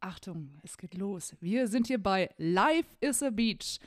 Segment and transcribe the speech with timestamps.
[0.00, 1.34] Achtung, es geht los.
[1.40, 3.78] Wir sind hier bei Life is a Beach.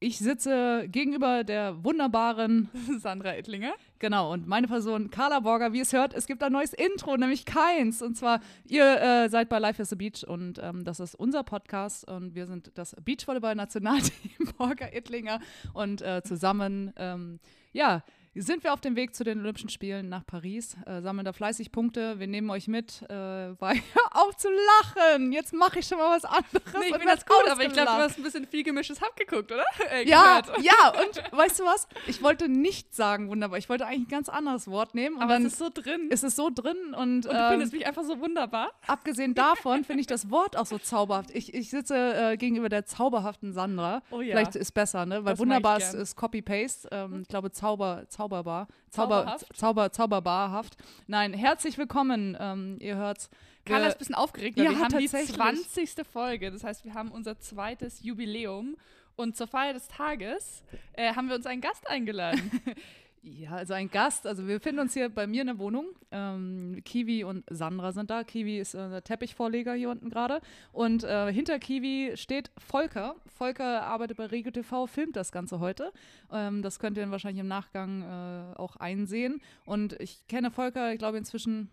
[0.00, 2.68] Ich sitze gegenüber der wunderbaren
[2.98, 3.72] Sandra Ettlinger.
[4.00, 5.72] Genau, und meine Person Carla Borger.
[5.72, 8.02] Wie es hört, es gibt ein neues Intro, nämlich keins.
[8.02, 11.42] Und zwar, ihr äh, seid bei Life is a Beach und ähm, das ist unser
[11.42, 15.40] Podcast und wir sind das Beachvolleyball-Nationalteam Borger Ettlinger
[15.72, 17.38] und äh, zusammen, ähm,
[17.72, 18.02] ja,
[18.42, 21.70] sind wir auf dem Weg zu den Olympischen Spielen nach Paris, äh, sammeln da fleißig
[21.72, 22.18] Punkte.
[22.18, 23.14] Wir nehmen euch mit, äh,
[23.60, 25.32] weil hör auf zu lachen.
[25.32, 26.50] Jetzt mache ich schon mal was anderes.
[26.74, 29.16] Nee, ich finde das gut, aber ich glaube, du hast ein bisschen viel gemischtes Hack
[29.16, 29.64] geguckt, oder?
[29.90, 31.86] Äh, ja, ja, und weißt du was?
[32.06, 33.58] Ich wollte nicht sagen wunderbar.
[33.58, 35.20] Ich wollte eigentlich ein ganz anderes Wort nehmen.
[35.20, 36.08] aber es ist so drin.
[36.10, 38.70] Es ist so drin und, und du ähm, findest mich einfach so wunderbar.
[38.86, 41.30] Abgesehen davon finde ich das Wort auch so zauberhaft.
[41.32, 41.96] Ich, ich sitze
[42.32, 44.02] äh, gegenüber der zauberhaften Sandra.
[44.10, 44.34] Oh ja.
[44.34, 45.24] Vielleicht ist besser, ne?
[45.24, 46.88] Weil das wunderbar ist, ist Copy-Paste.
[46.90, 48.68] Ähm, ich glaube, Zauber, zauberbar.
[48.88, 50.76] Zauber, Zauber, zauberbarhaft.
[51.06, 52.36] Nein, herzlich willkommen.
[52.40, 53.28] Ähm, ihr hört's.
[53.66, 56.06] Carla ist ein bisschen aufgeregt, weil ja, wir haben die 20.
[56.06, 56.50] Folge.
[56.50, 58.76] Das heißt, wir haben unser zweites Jubiläum.
[59.16, 60.62] Und zur Feier des Tages
[60.94, 62.50] äh, haben wir uns einen Gast eingeladen.
[63.26, 64.26] Ja, also ein Gast.
[64.26, 65.86] Also wir befinden uns hier bei mir in der Wohnung.
[66.10, 68.22] Ähm, Kiwi und Sandra sind da.
[68.22, 70.42] Kiwi ist äh, der Teppichvorleger hier unten gerade.
[70.72, 73.16] Und äh, hinter Kiwi steht Volker.
[73.26, 75.90] Volker arbeitet bei Regio TV, filmt das Ganze heute.
[76.30, 79.40] Ähm, das könnt ihr dann wahrscheinlich im Nachgang äh, auch einsehen.
[79.64, 81.70] Und ich kenne Volker, ich glaube inzwischen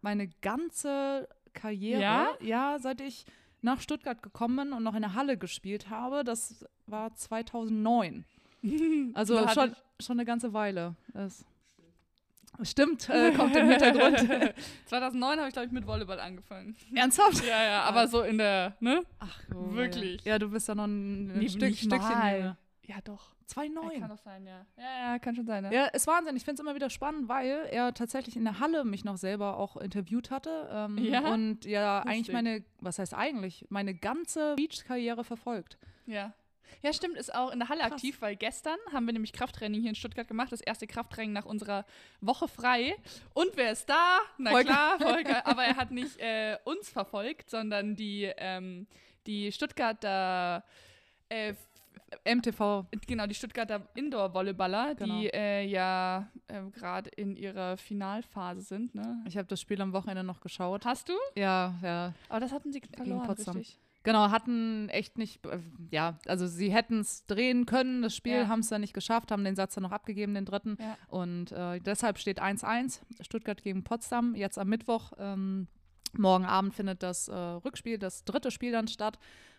[0.00, 2.02] meine ganze Karriere.
[2.02, 3.24] Ja, ja seit ich
[3.60, 6.24] nach Stuttgart gekommen bin und noch in der Halle gespielt habe.
[6.24, 8.24] Das war 2009.
[9.14, 10.94] Also schon, schon eine ganze Weile.
[11.12, 11.44] Das
[12.62, 14.18] Stimmt, äh, kommt im Hintergrund.
[14.86, 16.76] 2009 habe ich, glaube ich, mit Volleyball angefangen.
[16.94, 17.44] Ernsthaft?
[17.44, 19.02] Ja, ja, aber so in der, ne?
[19.18, 20.22] Ach, oh, Wirklich.
[20.24, 20.32] Ja.
[20.32, 22.56] ja, du bist ja noch ein, ein Stück, Stückchen mehr.
[22.84, 23.32] Ja, doch.
[23.48, 24.00] 2,9.
[24.00, 24.64] Kann doch sein, ja.
[24.76, 25.72] Ja, ja, kann schon sein, ja.
[25.72, 26.36] Ja, ist Wahnsinn.
[26.36, 29.58] Ich finde es immer wieder spannend, weil er tatsächlich in der Halle mich noch selber
[29.58, 30.68] auch interviewt hatte.
[30.72, 31.20] Ähm, ja.
[31.32, 32.12] Und ja, Lustig.
[32.12, 35.78] eigentlich meine, was heißt eigentlich, meine ganze Beach-Karriere verfolgt.
[36.06, 36.32] Ja.
[36.82, 37.92] Ja, stimmt, ist auch in der Halle Krass.
[37.92, 41.44] aktiv, weil gestern haben wir nämlich Krafttraining hier in Stuttgart gemacht, das erste Krafttraining nach
[41.44, 41.84] unserer
[42.20, 42.96] Woche frei.
[43.34, 44.18] Und wer ist da?
[44.38, 44.64] Na Volker.
[44.64, 45.46] klar, Volker.
[45.46, 48.86] Aber er hat nicht äh, uns verfolgt, sondern die, ähm,
[49.26, 50.64] die Stuttgarter
[51.28, 51.54] äh,
[52.24, 52.86] MTV.
[53.06, 55.18] Genau, die Stuttgarter Indoor-Volleyballer, genau.
[55.18, 58.94] die äh, ja äh, gerade in ihrer Finalphase sind.
[58.94, 59.22] Ne?
[59.26, 60.84] Ich habe das Spiel am Wochenende noch geschaut.
[60.84, 61.14] Hast du?
[61.36, 62.12] Ja, ja.
[62.28, 63.78] Aber das hatten sie verloren, richtig?
[64.04, 65.58] Genau, hatten echt nicht, äh,
[65.90, 68.48] ja, also sie hätten es drehen können, das Spiel, ja.
[68.48, 70.76] haben es dann nicht geschafft, haben den Satz dann noch abgegeben, den dritten.
[70.80, 70.96] Ja.
[71.08, 75.12] Und äh, deshalb steht 1-1, Stuttgart gegen Potsdam, jetzt am Mittwoch.
[75.18, 75.68] Ähm,
[76.16, 79.18] morgen Abend findet das äh, Rückspiel, das dritte Spiel dann statt.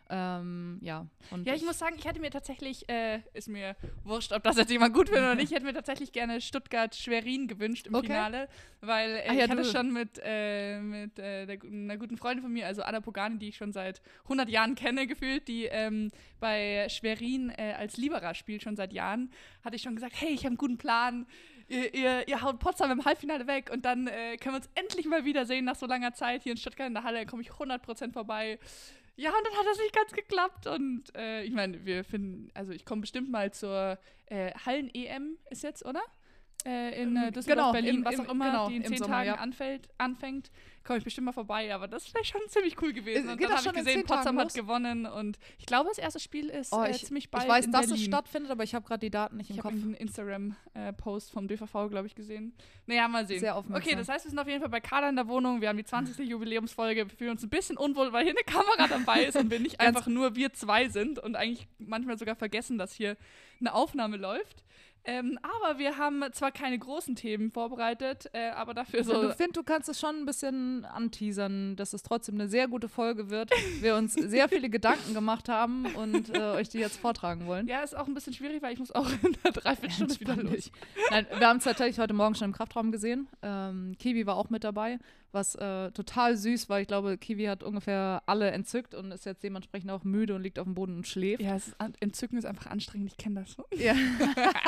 [0.09, 1.07] Ähm, ja.
[1.43, 4.69] Ja, ich, muss sagen, ich hätte mir tatsächlich, äh, ist mir wurscht, ob das jetzt
[4.69, 8.07] jemand gut findet oder nicht, ich hätte mir tatsächlich gerne Stuttgart-Schwerin gewünscht im okay.
[8.07, 8.49] Finale,
[8.81, 12.43] weil äh, ah, ja, ich hatte schon mit, äh, mit äh, der, einer guten Freundin
[12.43, 16.11] von mir, also Anna Pogani, die ich schon seit 100 Jahren kenne, gefühlt, die ähm,
[16.39, 19.31] bei Schwerin äh, als Libera spielt, schon seit Jahren,
[19.63, 21.25] hatte ich schon gesagt, hey, ich habe einen guten Plan,
[21.69, 25.05] Ihr, ihr, ihr, haut Potsdam im Halbfinale weg und dann äh, können wir uns endlich
[25.05, 27.19] mal wiedersehen nach so langer Zeit hier in Stuttgart in der Halle.
[27.19, 28.59] Dann komme ich 100% vorbei.
[29.15, 30.67] Ja, und dann hat das nicht ganz geklappt.
[30.67, 33.97] Und äh, ich meine, wir finden, also ich komme bestimmt mal zur
[34.27, 36.01] äh, Hallen-EM ist jetzt, oder?
[36.65, 39.15] Äh, in äh, Düsseldorf, genau, Berlin, im, was auch immer, genau, die in zehn Sommer,
[39.15, 39.35] Tagen ja.
[39.35, 40.49] anfällt, anfängt
[40.83, 43.29] komme ich bestimmt mal vorbei, aber das wäre schon ziemlich cool gewesen.
[43.29, 46.49] Und Geht dann habe ich gesehen, Potsdam hat gewonnen und ich glaube, das erste Spiel
[46.49, 47.95] ist oh, äh, ich, ziemlich bald Ich weiß, dass Berlin.
[47.95, 49.73] es stattfindet, aber ich habe gerade die Daten nicht im ich Kopf.
[49.73, 52.53] Ich habe einen Instagram-Post vom DVV, glaube ich, gesehen.
[52.85, 53.39] Naja, mal sehen.
[53.39, 53.87] Sehr aufmerksam.
[53.87, 55.61] Okay, das heißt, wir sind auf jeden Fall bei Kader in der Wohnung.
[55.61, 56.27] Wir haben die 20.
[56.27, 57.09] Jubiläumsfolge.
[57.09, 59.79] Wir fühlen uns ein bisschen unwohl, weil hier eine Kamera dabei ist und wir nicht
[59.79, 63.15] einfach nur wir zwei sind und eigentlich manchmal sogar vergessen, dass hier
[63.59, 64.63] eine Aufnahme läuft.
[65.05, 69.29] Ähm, aber wir haben zwar keine großen Themen vorbereitet, äh, aber dafür so.
[69.29, 72.87] Ich finde, du kannst es schon ein bisschen anteasern, dass es trotzdem eine sehr gute
[72.87, 73.51] Folge wird.
[73.81, 77.67] wir uns sehr viele Gedanken gemacht haben und äh, euch die jetzt vortragen wollen.
[77.67, 80.71] Ja, ist auch ein bisschen schwierig, weil ich muss auch in der Dreiviertelstunde wieder los.
[81.09, 83.27] Nein, wir haben es tatsächlich heute Morgen schon im Kraftraum gesehen.
[83.41, 84.99] Ähm, Kiwi war auch mit dabei
[85.33, 86.79] was äh, total süß war.
[86.79, 90.59] Ich glaube, Kiwi hat ungefähr alle entzückt und ist jetzt dementsprechend auch müde und liegt
[90.59, 91.41] auf dem Boden und schläft.
[91.41, 93.11] Ja, ist Entzücken ist einfach anstrengend.
[93.11, 93.65] Ich kenne das so.
[93.75, 93.95] Ja.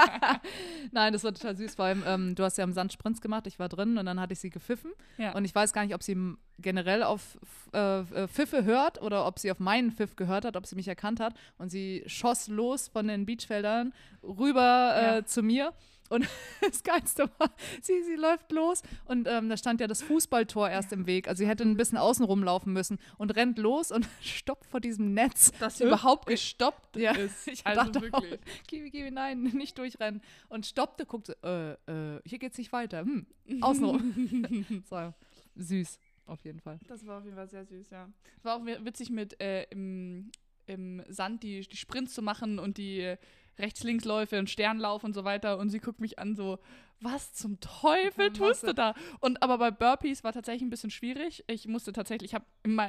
[0.91, 3.47] Nein, das war total süß, weil ähm, du hast ja am Sand Sprints gemacht.
[3.47, 4.91] Ich war drin und dann hatte ich sie gepfiffen.
[5.17, 5.35] Ja.
[5.35, 6.17] Und ich weiß gar nicht, ob sie
[6.59, 7.37] generell auf
[7.73, 10.87] äh, äh, Pfiffe hört oder ob sie auf meinen Pfiff gehört hat, ob sie mich
[10.87, 11.35] erkannt hat.
[11.57, 15.25] Und sie schoss los von den Beachfeldern rüber äh, ja.
[15.25, 15.73] zu mir.
[16.09, 16.27] Und
[16.61, 20.93] das Geilste war, sie, sie läuft los und ähm, da stand ja das Fußballtor erst
[20.93, 21.27] im Weg.
[21.27, 25.13] Also sie hätte ein bisschen außen rumlaufen müssen und rennt los und stoppt vor diesem
[25.13, 25.51] Netz.
[25.59, 27.47] Dass sie überhaupt gestoppt ja, ist.
[27.55, 28.33] Ich also dachte wirklich.
[28.33, 30.21] Auch, Kiwi, Kiwi, nein, nicht durchrennen.
[30.49, 33.01] Und stoppte, guckte, äh, äh, hier geht's nicht weiter.
[33.01, 33.25] Hm,
[33.61, 34.83] außenrum.
[34.89, 35.13] so,
[35.55, 35.99] süß.
[36.25, 36.79] auf jeden Fall.
[36.87, 38.09] Das war auf jeden Fall sehr süß, ja.
[38.37, 40.31] Es war auch witzig mit äh, im,
[40.65, 43.15] im Sand die, die Sprints zu machen und die
[43.59, 45.57] Rechts-Links-Läufe und Sternlauf und so weiter.
[45.57, 46.59] Und sie guckt mich an, so,
[47.01, 48.93] was zum Teufel tust du da?
[49.19, 51.43] Und aber bei Burpees war tatsächlich ein bisschen schwierig.
[51.47, 52.45] Ich musste tatsächlich, ich habe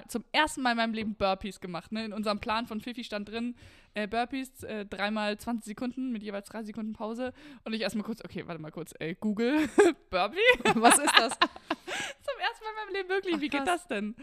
[0.08, 1.92] zum ersten Mal in meinem Leben Burpees gemacht.
[1.92, 2.04] Ne?
[2.04, 3.56] In unserem Plan von Fifi stand drin,
[3.94, 7.32] äh, Burpees, äh, dreimal 20 Sekunden mit jeweils drei Sekunden Pause.
[7.64, 9.68] Und ich erstmal kurz, okay, warte mal kurz, ey, Google,
[10.10, 10.38] Burpee?
[10.74, 11.32] Was ist das?
[12.26, 14.14] zum ersten Mal in meinem Leben wirklich, Ach, wie geht das denn?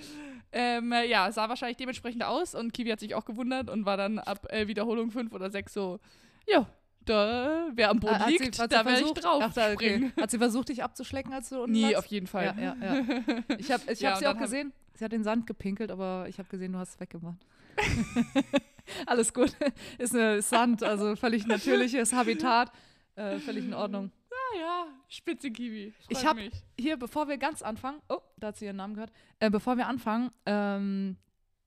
[0.52, 3.98] Ähm, äh, ja, sah wahrscheinlich dementsprechend aus und Kiwi hat sich auch gewundert und war
[3.98, 6.00] dann ab äh, Wiederholung 5 oder 6 so,
[6.48, 6.68] ja,
[7.06, 10.12] da, wer am Boden hat liegt, sie, da wäre ich drauf Ach, okay.
[10.20, 12.56] Hat sie versucht, dich abzuschlecken, als du unten Nie, auf jeden Fall.
[12.58, 13.58] Ja, ja, ja.
[13.58, 14.72] Ich habe ich hab sie auch gesehen.
[14.96, 17.46] Sie hat den Sand gepinkelt, aber ich habe gesehen, du hast es weggemacht.
[19.06, 19.56] Alles gut.
[19.98, 22.72] Ist eine Sand, also völlig natürliches Habitat.
[23.16, 24.12] Äh, völlig in Ordnung.
[24.32, 25.92] Ja, ja, spitze Kiwi.
[25.92, 26.50] Freut ich habe
[26.80, 29.88] hier, bevor wir ganz anfangen, oh, da hat sie ihren Namen gehört, äh, bevor wir
[29.88, 31.18] anfangen, ähm,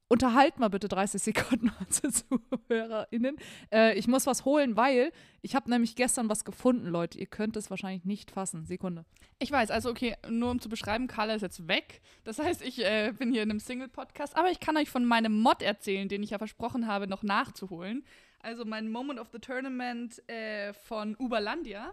[0.09, 2.13] unterhalt mal bitte 30 Sekunden unsere
[2.69, 3.37] ZuhörerInnen.
[3.73, 5.13] Äh, ich muss was holen, weil
[5.43, 7.19] ich habe nämlich gestern was gefunden, Leute.
[7.19, 8.67] Ihr könnt es wahrscheinlich nicht fassen.
[8.67, 9.05] Sekunde.
[9.39, 12.01] Ich weiß, also okay, nur um zu beschreiben, Carla ist jetzt weg.
[12.25, 15.39] Das heißt, ich äh, bin hier in einem Single-Podcast, aber ich kann euch von meinem
[15.39, 18.05] Mod erzählen, den ich ja versprochen habe, noch nachzuholen.
[18.41, 21.93] Also mein Moment of the Tournament äh, von Uberlandia.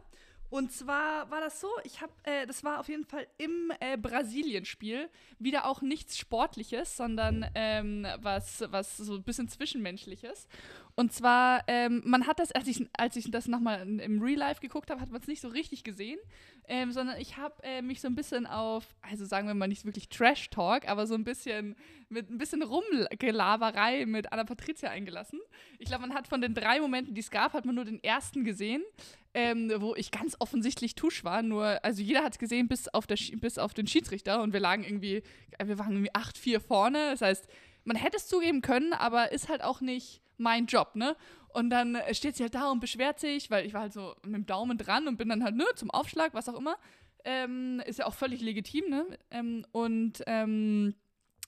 [0.53, 3.97] Und zwar war das so, ich habe, äh, das war auf jeden Fall im äh,
[3.97, 5.09] Brasilien-Spiel
[5.39, 10.47] wieder auch nichts Sportliches, sondern ähm, was, was so ein bisschen Zwischenmenschliches.
[10.95, 14.61] Und zwar, ähm, man hat das, als ich, als ich das nochmal im Real Life
[14.61, 16.19] geguckt habe, hat man es nicht so richtig gesehen,
[16.67, 19.85] ähm, sondern ich habe äh, mich so ein bisschen auf, also sagen wir mal nicht
[19.85, 21.75] wirklich Trash-Talk, aber so ein bisschen
[22.09, 25.39] mit ein bisschen Rumgelaberei mit Anna Patricia eingelassen.
[25.79, 28.03] Ich glaube, man hat von den drei Momenten, die es gab, hat man nur den
[28.03, 28.83] ersten gesehen
[29.33, 31.41] ähm, wo ich ganz offensichtlich Tusch war.
[31.41, 34.41] Nur, also jeder hat es gesehen, bis auf, der, bis auf den Schiedsrichter.
[34.41, 35.23] Und wir lagen irgendwie,
[35.57, 37.11] äh, wir waren irgendwie 8-4 vorne.
[37.11, 37.47] Das heißt,
[37.83, 41.15] man hätte es zugeben können, aber ist halt auch nicht mein Job, ne?
[41.49, 44.15] Und dann äh, steht sie halt da und beschwert sich, weil ich war halt so
[44.23, 46.77] mit dem Daumen dran und bin dann halt, ne, zum Aufschlag, was auch immer.
[47.25, 49.05] Ähm, ist ja auch völlig legitim, ne?
[49.31, 50.95] Ähm, und, ähm,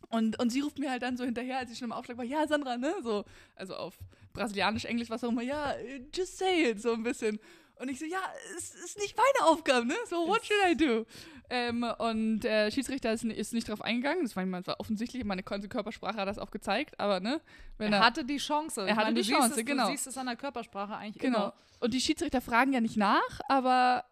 [0.09, 2.25] und, und sie ruft mir halt dann so hinterher, als ich schon im Aufschlag war,
[2.25, 2.93] ja, Sandra, ne?
[3.03, 3.97] So, also auf
[4.33, 5.73] Brasilianisch, Englisch, was auch immer, ja,
[6.13, 7.39] just say it, so ein bisschen.
[7.79, 8.21] Und ich so, ja,
[8.57, 9.95] es ist nicht meine Aufgabe, ne?
[10.09, 11.05] So, what should I do?
[11.49, 14.23] Ähm, und der Schiedsrichter ist, ist nicht drauf eingegangen.
[14.23, 17.41] Das war, war offensichtlich, meine Körpersprache hat das auch gezeigt, aber ne?
[17.77, 18.81] Er, er, hatte die Chance.
[18.81, 19.85] Er hatte meine, die Chance, es, genau.
[19.85, 21.37] Du siehst es an der Körpersprache eigentlich genau.
[21.37, 21.53] Immer.
[21.81, 24.05] Und die Schiedsrichter fragen ja nicht nach, aber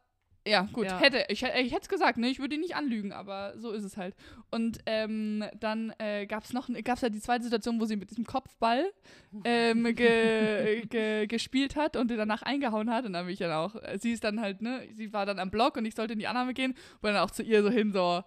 [0.45, 0.99] ja, gut, ja.
[0.99, 1.25] hätte.
[1.29, 2.27] Ich, ich hätte es gesagt, ne?
[2.27, 4.15] Ich würde ihn nicht anlügen, aber so ist es halt.
[4.51, 8.09] Und ähm, dann äh, gab es noch gab's halt die zweite Situation, wo sie mit
[8.09, 8.91] diesem Kopfball
[9.45, 13.05] ähm, ge, ge, gespielt hat und den danach eingehauen hat.
[13.05, 15.49] Und dann habe ich dann auch, sie ist dann halt, ne, sie war dann am
[15.49, 17.93] Block und ich sollte in die Annahme gehen und dann auch zu ihr so hin,
[17.93, 18.23] so,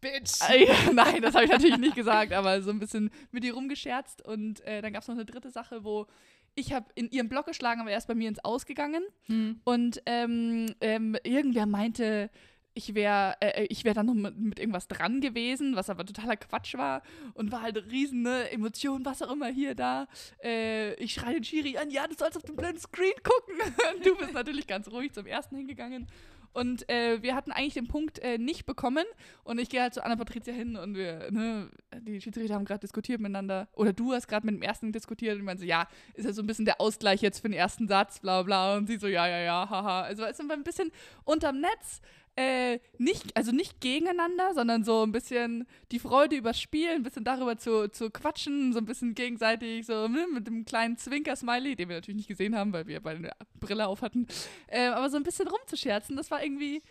[0.00, 0.40] Bitch.
[0.48, 4.24] Äh, nein, das habe ich natürlich nicht gesagt, aber so ein bisschen mit ihr rumgescherzt.
[4.24, 6.06] Und äh, dann gab es noch eine dritte Sache, wo
[6.54, 9.02] ich habe in ihren Block geschlagen, aber er ist bei mir ins Ausgegangen.
[9.26, 9.60] Hm.
[9.64, 12.30] Und ähm, ähm, irgendwer meinte,
[12.74, 16.36] ich wäre äh, ich wär dann noch mit, mit, irgendwas dran gewesen, was aber totaler
[16.36, 17.02] Quatsch war
[17.34, 20.06] und war halt riesen ne, Emotionen, was auch immer hier da.
[20.42, 23.74] Äh, ich schreie den Schiri an, ja, du sollst auf dem blöden Screen gucken.
[24.04, 26.06] du bist natürlich ganz ruhig zum ersten hingegangen
[26.52, 29.04] und äh, wir hatten eigentlich den Punkt äh, nicht bekommen.
[29.44, 31.70] Und ich gehe halt zu Anna-Patricia hin und wir, ne,
[32.00, 33.68] die Schiedsrichter haben gerade diskutiert miteinander.
[33.74, 36.42] Oder du hast gerade mit dem ersten diskutiert und meinte so, ja, ist ja so
[36.42, 38.76] ein bisschen der Ausgleich jetzt für den ersten Satz, bla bla.
[38.76, 40.02] Und sie so, ja, ja, ja, haha.
[40.02, 40.90] Also ist ein bisschen
[41.24, 42.00] unterm Netz
[42.36, 47.24] äh, nicht, also nicht gegeneinander, sondern so ein bisschen die Freude übers Spiel, ein bisschen
[47.24, 51.88] darüber zu, zu quatschen, so ein bisschen gegenseitig, so ne, mit dem kleinen Zwinker-Smiley, den
[51.88, 54.26] wir natürlich nicht gesehen haben, weil wir beide eine Brille auf hatten,
[54.68, 56.82] äh, aber so ein bisschen rumzuscherzen, das war irgendwie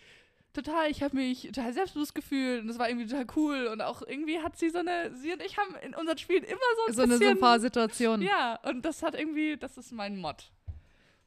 [0.54, 4.02] total, ich habe mich total selbstbewusst gefühlt und das war irgendwie total cool und auch
[4.02, 6.94] irgendwie hat sie so eine, sie und ich haben in unseren Spielen immer so ein
[6.94, 8.26] so bisschen, eine so paar Situationen.
[8.26, 10.52] Ja, und das hat irgendwie, das ist mein Mod.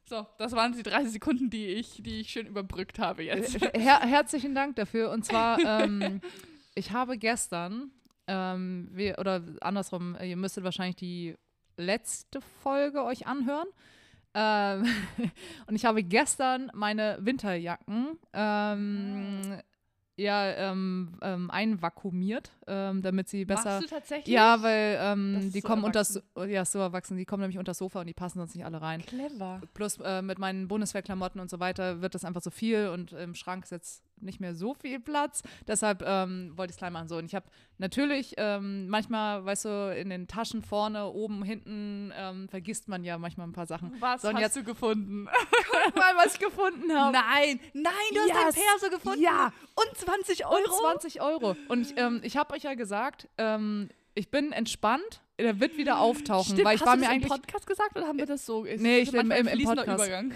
[0.05, 3.59] So, das waren die 30 Sekunden, die ich, die ich schön überbrückt habe jetzt.
[3.73, 5.11] Her herzlichen Dank dafür.
[5.11, 6.21] Und zwar, ähm,
[6.75, 7.91] ich habe gestern,
[8.27, 11.35] ähm, wir, oder andersrum, ihr müsstet wahrscheinlich die
[11.77, 13.67] letzte Folge euch anhören.
[14.33, 14.85] Ähm,
[15.67, 19.59] und ich habe gestern meine Winterjacken ähm,
[20.15, 23.75] ja, ähm, ähm, einvakuumiert, ähm, damit sie besser.
[23.79, 24.33] Machst du tatsächlich?
[24.33, 26.05] Ja, weil ähm, die so kommen unter
[26.47, 28.81] ja so erwachsen, die kommen nämlich unter das Sofa und die passen sonst nicht alle
[28.81, 29.01] rein.
[29.01, 29.61] Clever.
[29.73, 33.33] Plus äh, mit meinen Bundeswehrklamotten und so weiter wird das einfach so viel und im
[33.33, 35.41] Schrank ist jetzt nicht mehr so viel Platz.
[35.67, 37.07] Deshalb ähm, wollte ich es klein machen.
[37.07, 37.45] So, und ich habe
[37.77, 43.17] natürlich ähm, manchmal, weißt du, in den Taschen vorne, oben, hinten ähm, vergisst man ja
[43.17, 43.95] manchmal ein paar Sachen.
[43.99, 45.27] Was so, hast jetzt, du gefunden?
[45.71, 47.13] Guck mal, was ich gefunden habe.
[47.13, 48.33] Nein, nein, du yes.
[48.33, 49.21] hast dein Perso gefunden.
[49.21, 49.51] Ja.
[49.75, 50.57] Und 20 Euro.
[50.57, 51.55] Und 20 Euro.
[51.67, 55.99] Und ich, ähm, ich habe euch ja gesagt, ähm, ich bin entspannt der wird wieder
[55.99, 58.19] auftauchen, Stimmt, weil ich hast war du mir das eigentlich im Podcast gesagt oder haben
[58.19, 58.65] wir das so?
[58.65, 59.87] Ist nee, ich im, im, im Podcast.
[59.87, 60.33] Übergang.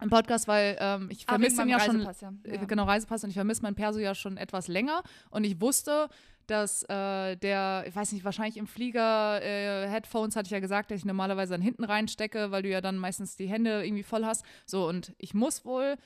[0.00, 2.32] Im Podcast, weil ähm, ich ah, vermisse ihn ja schon ja.
[2.46, 2.64] ja.
[2.64, 6.08] genau Reisepass und ich vermisse meinen Perso ja schon etwas länger und ich wusste,
[6.48, 10.90] dass äh, der, ich weiß nicht, wahrscheinlich im Flieger äh, Headphones hatte ich ja gesagt,
[10.90, 14.24] dass ich normalerweise dann hinten reinstecke, weil du ja dann meistens die Hände irgendwie voll
[14.24, 14.44] hast.
[14.66, 15.96] So und ich muss wohl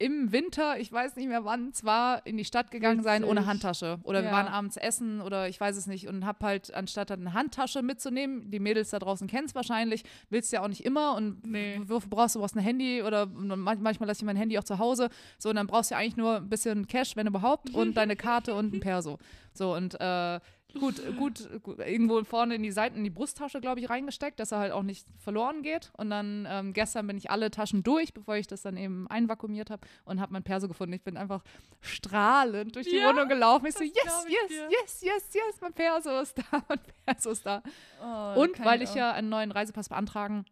[0.00, 3.98] im Winter, ich weiß nicht mehr wann, zwar in die Stadt gegangen sein ohne Handtasche.
[4.04, 4.26] Oder ja.
[4.26, 7.82] wir waren abends essen oder ich weiß es nicht und hab halt, anstatt eine Handtasche
[7.82, 11.44] mitzunehmen, die Mädels da draußen kennen es wahrscheinlich, willst du ja auch nicht immer und
[11.46, 11.80] nee.
[11.84, 12.38] wofür brauchst du?
[12.38, 15.08] brauchst ein Handy oder manchmal lasse ich mein Handy auch zu Hause.
[15.38, 18.14] So, und dann brauchst du ja eigentlich nur ein bisschen Cash, wenn überhaupt, und deine
[18.14, 19.18] Karte und ein Perso.
[19.52, 20.38] So, und äh,
[20.74, 24.52] gut, gut, gut, irgendwo vorne in die Seiten, in die Brusttasche, glaube ich, reingesteckt, dass
[24.52, 25.90] er halt auch nicht verloren geht.
[25.96, 29.70] Und dann ähm, gestern bin ich alle Taschen durch, bevor ich das dann eben einvakuumiert
[29.70, 30.92] habe und habe mein Perso gefunden.
[30.92, 31.42] Ich bin einfach
[31.80, 33.66] strahlend durch die ja, Wohnung gelaufen.
[33.66, 34.68] Ich so, yes, yes, dir.
[34.70, 37.62] yes, yes, yes, mein Perso ist da, mein Perso ist da.
[38.02, 40.44] Oh, und weil ich ja einen neuen Reisepass beantragen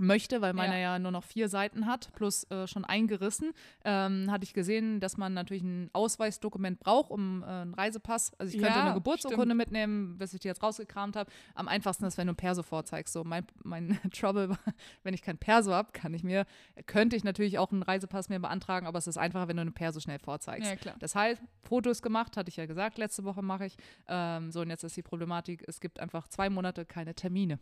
[0.00, 0.94] möchte, weil meiner ja.
[0.94, 0.98] ja.
[0.98, 3.52] nur noch vier Seiten hat, plus äh, schon eingerissen,
[3.84, 8.32] ähm, hatte ich gesehen, dass man natürlich ein Ausweisdokument braucht, um äh, einen Reisepass.
[8.38, 9.58] Also ich könnte ja, eine Geburtsurkunde stimmt.
[9.58, 11.30] mitnehmen, bis ich die jetzt rausgekramt habe.
[11.54, 13.12] Am einfachsten ist, wenn du ein Perso vorzeigst.
[13.12, 14.56] So mein, mein Trouble,
[15.02, 16.46] wenn ich kein Perso habe, kann ich mir,
[16.86, 19.72] könnte ich natürlich auch einen Reisepass mir beantragen, aber es ist einfacher, wenn du eine
[19.72, 20.84] Perso schnell vorzeigst.
[20.84, 20.94] Ja.
[20.98, 23.76] Das heißt, Fotos gemacht, hatte ich ja gesagt, letzte Woche mache ich.
[24.08, 27.58] Ähm, so, und jetzt ist die Problematik, es gibt einfach zwei Monate keine Termine.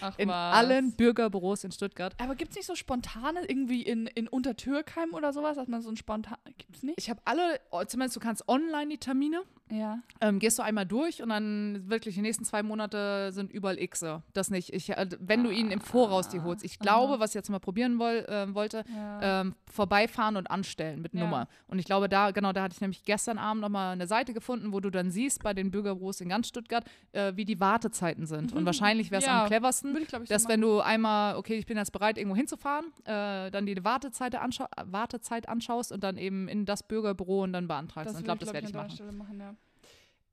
[0.00, 0.56] Ach, in was.
[0.56, 2.14] allen Bürgerbüros in Stuttgart.
[2.18, 5.88] Aber gibt es nicht so spontane irgendwie in, in Untertürkheim oder sowas, dass man so
[5.88, 6.36] ein spontan.
[6.58, 6.98] Gibt es nicht?
[6.98, 9.42] Ich habe alle, zumindest du kannst online die Termine.
[9.70, 10.00] Ja.
[10.20, 14.22] Ähm, gehst du einmal durch und dann wirklich die nächsten zwei Monate sind überall Xe.
[14.32, 14.72] Das nicht.
[14.72, 16.64] Ich, äh, wenn du ihn im Voraus dir holst.
[16.64, 17.20] Ich glaube, Aha.
[17.20, 19.40] was ich jetzt mal probieren woll, äh, wollte, ja.
[19.40, 21.20] ähm, vorbeifahren und anstellen mit ja.
[21.20, 21.48] Nummer.
[21.66, 24.72] Und ich glaube, da, genau, da hatte ich nämlich gestern Abend nochmal eine Seite gefunden,
[24.72, 28.52] wo du dann siehst bei den Bürgerbüros in ganz Stuttgart, äh, wie die Wartezeiten sind.
[28.52, 28.58] Mhm.
[28.58, 29.42] Und wahrscheinlich wäre es ja.
[29.42, 32.86] am cleversten, ich, ich, dass wenn du einmal, okay, ich bin jetzt bereit, irgendwo hinzufahren,
[33.04, 37.68] äh, dann die Wartezeit, anschau Wartezeit anschaust und dann eben in das Bürgerbüro und dann
[37.68, 38.10] beantragst.
[38.10, 39.16] Das ich glaube, das werde ich machen.
[39.16, 39.58] machen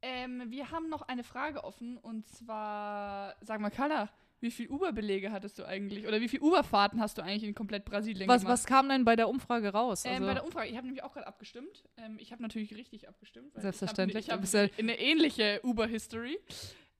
[0.01, 5.31] ähm, wir haben noch eine Frage offen und zwar, sag mal, Carla, wie viele Uber-Belege
[5.31, 6.07] hattest du eigentlich?
[6.07, 8.53] Oder wie viele Uber-Fahrten hast du eigentlich in komplett Brasilien was, gemacht?
[8.53, 10.03] Was kam denn bei der Umfrage raus?
[10.05, 11.85] Ähm, bei der Umfrage, ich habe nämlich auch gerade abgestimmt.
[11.97, 13.51] Ähm, ich habe natürlich richtig abgestimmt.
[13.55, 14.27] Selbstverständlich.
[14.27, 16.37] Ich habe hab eine ähnliche Uber-History.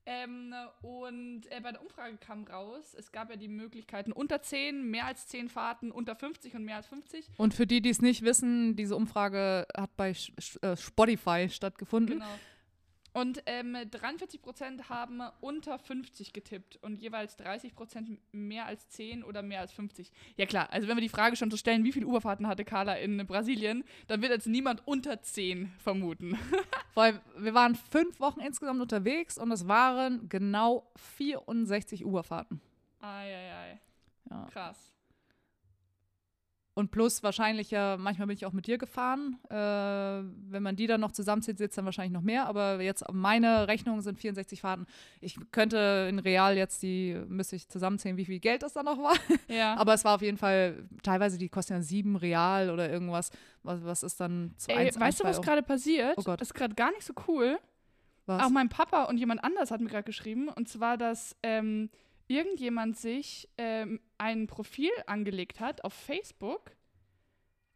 [0.10, 4.89] Ähm, und äh, bei der Umfrage kam raus, es gab ja die Möglichkeiten unter 10,
[4.89, 7.30] mehr als 10 Fahrten, unter 50 und mehr als 50.
[7.36, 10.12] Und für die, die es nicht wissen, diese Umfrage hat bei
[10.62, 12.20] äh, Spotify stattgefunden.
[12.20, 12.30] Genau.
[13.18, 19.24] Und ähm, 43 Prozent haben unter 50 getippt und jeweils 30 Prozent mehr als 10
[19.24, 20.12] oder mehr als 50.
[20.36, 22.94] Ja klar, also wenn wir die Frage schon so stellen, wie viele Uberfahrten hatte Carla
[22.94, 26.38] in Brasilien, dann wird jetzt niemand unter 10 vermuten.
[26.94, 32.62] Allem, wir waren fünf Wochen insgesamt unterwegs und es waren genau 64 Uberfahrten.
[33.00, 33.80] Eieiei.
[34.30, 34.46] Ja.
[34.52, 34.94] Krass.
[36.78, 39.40] Und plus wahrscheinlich ja, manchmal bin ich auch mit dir gefahren.
[39.50, 42.46] Äh, wenn man die dann noch zusammenzieht, sitzt dann wahrscheinlich noch mehr.
[42.46, 44.86] Aber jetzt meine Rechnung sind 64 Fahrten.
[45.20, 49.00] Ich könnte in Real jetzt die, müsste ich zusammenzählen, wie viel Geld das da noch
[49.00, 49.16] war.
[49.48, 49.76] Ja.
[49.76, 53.32] Aber es war auf jeden Fall, teilweise die kosten ja sieben Real oder irgendwas.
[53.64, 56.16] Was, was ist dann zu Ey, 1, Weißt 1, du, was gerade passiert?
[56.18, 56.42] Oh Gott.
[56.42, 57.58] Das ist gerade gar nicht so cool.
[58.28, 58.44] Was?
[58.44, 60.50] Auch mein Papa und jemand anders hat mir gerade geschrieben.
[60.50, 61.90] Und zwar, dass ähm,
[62.28, 66.72] irgendjemand sich ähm, ein Profil angelegt hat auf Facebook.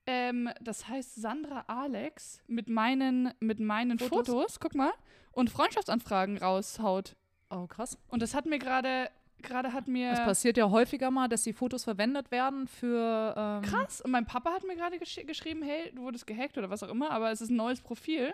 [0.08, 4.27] Ähm, das heißt Sandra Alex mit meinen, mit meinen Fotos.
[4.27, 4.91] Fotos, guck mal,
[5.31, 7.15] und Freundschaftsanfragen raushaut.
[7.50, 7.98] Oh, krass.
[8.10, 9.10] Und das hat mir gerade
[9.41, 10.12] gerade hat mir.
[10.12, 13.34] Es passiert ja häufiger mal, dass die Fotos verwendet werden für.
[13.38, 14.01] Ähm Krass.
[14.01, 16.89] Und mein Papa hat mir gerade gesch geschrieben, hey, du wurdest gehackt oder was auch
[16.89, 18.34] immer, aber es ist ein neues Profil.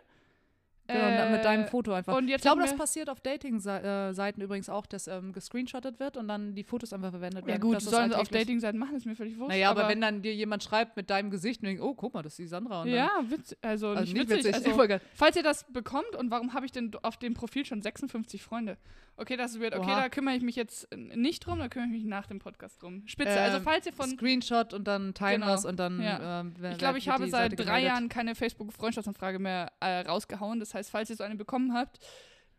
[0.88, 2.16] Genau, äh, mit deinem Foto einfach.
[2.16, 6.56] Und ich glaube, das passiert auf Dating-Seiten übrigens auch, dass ähm, gescreenshottet wird und dann
[6.56, 7.56] die Fotos einfach verwendet werden.
[7.56, 9.50] Ja gut, das sollen sie auf Dating-Seiten machen, ist mir völlig wurscht.
[9.50, 12.14] Naja, aber, aber, wenn dann dir jemand schreibt mit deinem Gesicht und denkt, oh, guck
[12.14, 12.86] mal, das ist die Sandra.
[12.86, 14.54] ja, witz, also, also, nicht witzig.
[14.54, 14.68] witzig.
[14.68, 18.42] Also, falls ihr das bekommt und warum habe ich denn auf dem Profil schon 56
[18.42, 18.78] Freunde?
[19.20, 20.02] Okay, das wird, okay, Oha.
[20.04, 23.02] da kümmere ich mich jetzt nicht drum, da kümmere ich mich nach dem Podcast drum.
[23.08, 24.10] Spitze, also ähm, also falls ihr von...
[24.12, 25.68] Screenshot und dann teilen genau.
[25.68, 26.00] und dann...
[26.00, 26.42] Ja.
[26.42, 30.60] Ähm, ich glaube, ich habe seit drei Jahren keine Facebook-Freundschaftsanfrage mehr äh, rausgehauen.
[30.60, 32.00] Das heißt, falls ihr so eine bekommen habt,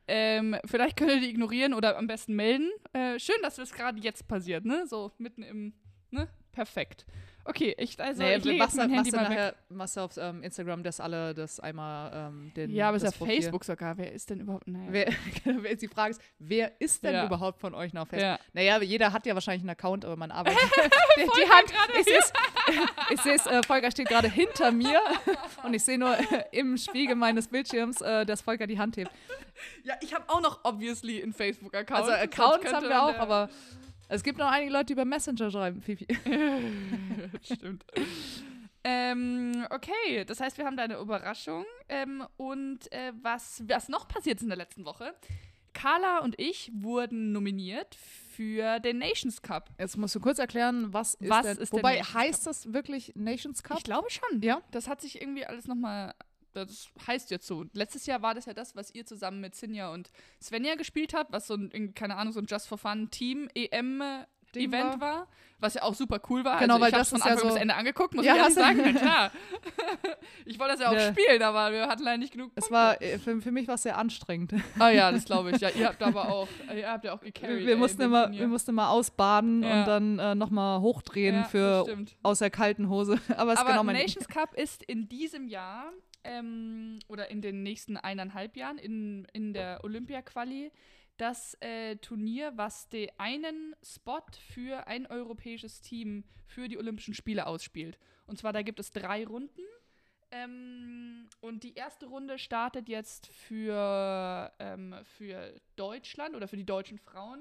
[0.07, 2.71] ähm, vielleicht könnt ihr die ignorieren oder am besten melden.
[2.93, 4.87] Äh, schön, dass das gerade jetzt passiert, ne?
[4.87, 5.75] So mitten im,
[6.11, 6.29] ne?
[6.53, 7.07] Perfekt.
[7.49, 10.43] Okay, ich, also nee, ich lege jetzt mein Handy mal nachher, machst du auf ähm,
[10.43, 13.97] Instagram das alle, das einmal ähm, den Ja, aber es ist ja Facebook sogar.
[13.97, 15.15] Wer ist denn überhaupt, naja.
[15.45, 17.25] Wer, die Frage ist, wer ist denn ja.
[17.25, 18.39] überhaupt von euch noch auf Facebook?
[18.39, 18.39] Ja.
[18.53, 20.61] Naja, jeder hat ja wahrscheinlich einen Account, aber man arbeitet.
[21.17, 25.01] die, die Hand, ich sehe es, äh, Volker steht gerade hinter mir
[25.63, 29.11] und ich sehe nur äh, im Spiegel meines Bildschirms, äh, dass Volker die Hand hebt.
[29.85, 31.99] Ja, ich habe auch noch obviously einen Facebook-Account.
[31.99, 33.49] Also Accounts haben wir auch, aber
[34.09, 36.07] es gibt noch einige Leute, die über Messenger schreiben, Fifi.
[37.43, 37.85] Stimmt.
[38.85, 41.65] Ähm, okay, das heißt, wir haben da eine Überraschung.
[41.89, 45.15] Ähm, und äh, was, was noch passiert ist in der letzten Woche?
[45.75, 49.71] Carla und ich wurden nominiert für den Nations Cup.
[49.79, 52.53] Jetzt musst du kurz erklären, was ist, was denn, ist Wobei heißt Cup?
[52.53, 53.79] das wirklich Nations Cup?
[53.79, 54.43] Ich glaube schon.
[54.43, 54.61] Ja.
[54.71, 56.15] Das hat sich irgendwie alles nochmal
[56.65, 57.65] das heißt jetzt so.
[57.73, 60.11] Letztes Jahr war das ja das, was ihr zusammen mit Sinja und
[60.43, 64.03] Svenja gespielt habt, was so ein, keine Ahnung, so ein Just for Fun Team EM
[64.55, 65.01] Ding Event war.
[65.01, 65.27] war.
[65.59, 66.59] was ja auch super cool war.
[66.59, 68.41] Genau, also weil ich das von Anfang ja so bis Ende angeguckt, muss ja, ich
[68.41, 68.81] ehrlich sagen.
[68.81, 69.31] Ja, klar.
[70.47, 71.13] ich wollte das ja auch ne.
[71.13, 72.55] spielen, aber wir hatten leider nicht genug.
[72.55, 72.65] Punkte.
[72.65, 74.55] Es war äh, für, für mich war es sehr anstrengend.
[74.79, 75.61] Ah ja, das glaube ich.
[75.61, 77.67] Ja, ihr habt aber auch, ihr habt ja auch gecarried.
[77.67, 79.81] Wir, ey, mussten immer, wir mussten immer ausbaden ja.
[79.81, 81.85] und dann äh, nochmal hochdrehen für
[82.23, 83.21] aus der kalten Hose.
[83.37, 85.93] aber es aber genau Nations Cup ist in diesem Jahr
[86.29, 90.71] ähm, oder in den nächsten eineinhalb Jahren in, in der Olympia-Quali
[91.17, 97.47] das äh, Turnier, was den einen Spot für ein europäisches Team für die Olympischen Spiele
[97.47, 97.99] ausspielt.
[98.27, 99.61] Und zwar, da gibt es drei Runden.
[100.31, 106.99] Ähm, und die erste Runde startet jetzt für, ähm, für Deutschland oder für die deutschen
[106.99, 107.41] Frauen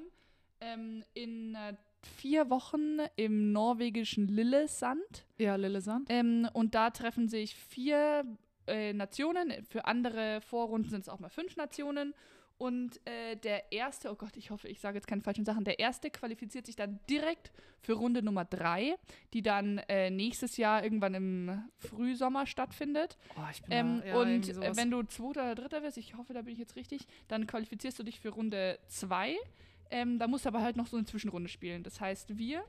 [0.62, 5.26] ähm, in äh, vier Wochen im norwegischen Lillesand.
[5.38, 6.08] Ja, Lillesand.
[6.10, 8.26] Ähm, und da treffen sich vier
[8.68, 9.66] äh, Nationen.
[9.70, 12.14] Für andere Vorrunden sind es auch mal fünf Nationen.
[12.58, 15.78] Und äh, der erste, oh Gott, ich hoffe, ich sage jetzt keine falschen Sachen, der
[15.78, 18.96] erste qualifiziert sich dann direkt für Runde Nummer drei,
[19.34, 23.18] die dann äh, nächstes Jahr irgendwann im Frühsommer stattfindet.
[23.36, 26.18] Oh, ich bin ähm, da, ja, und äh, wenn du zweiter oder dritter wirst, ich
[26.18, 29.36] hoffe, da bin ich jetzt richtig, dann qualifizierst du dich für Runde zwei.
[29.92, 31.84] Ähm, da musst du aber halt noch so eine Zwischenrunde spielen.
[31.84, 32.64] Das heißt, wir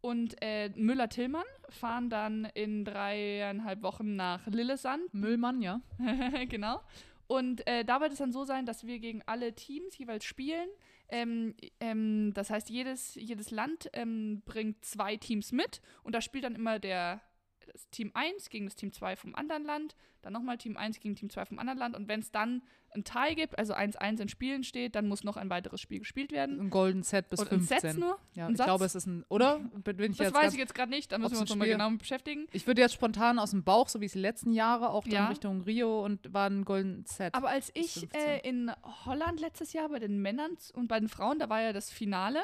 [0.00, 5.12] und äh, Müller-Tillmann fahren dann in dreieinhalb Wochen nach Lillesand.
[5.12, 5.80] Müllmann, ja.
[6.48, 6.80] genau.
[7.26, 10.68] Und äh, da wird es dann so sein, dass wir gegen alle Teams jeweils spielen.
[11.10, 16.44] Ähm, ähm, das heißt, jedes, jedes Land ähm, bringt zwei Teams mit und da spielt
[16.44, 17.20] dann immer der
[17.72, 21.14] das Team 1 gegen das Team 2 vom anderen Land, dann nochmal Team 1 gegen
[21.14, 22.62] Team 2 vom anderen Land und wenn es dann
[22.94, 26.32] ein Tie gibt, also 1-1 in Spielen steht, dann muss noch ein weiteres Spiel gespielt
[26.32, 26.58] werden.
[26.58, 27.80] Ein Golden Set bis und 15.
[27.80, 28.18] Sets nur?
[28.32, 28.66] Ja, ein ich Satz?
[28.66, 29.58] glaube, es ist ein, oder?
[29.84, 32.46] Bin ich das weiß ich jetzt gerade nicht, da müssen wir uns nochmal genau beschäftigen.
[32.52, 35.20] Ich würde jetzt spontan aus dem Bauch, so wie es die letzten Jahre, auch ja.
[35.20, 37.34] dann Richtung Rio und war ein Golden Set.
[37.34, 38.72] Aber als ich äh, in
[39.04, 42.40] Holland letztes Jahr bei den Männern und bei den Frauen, da war ja das Finale,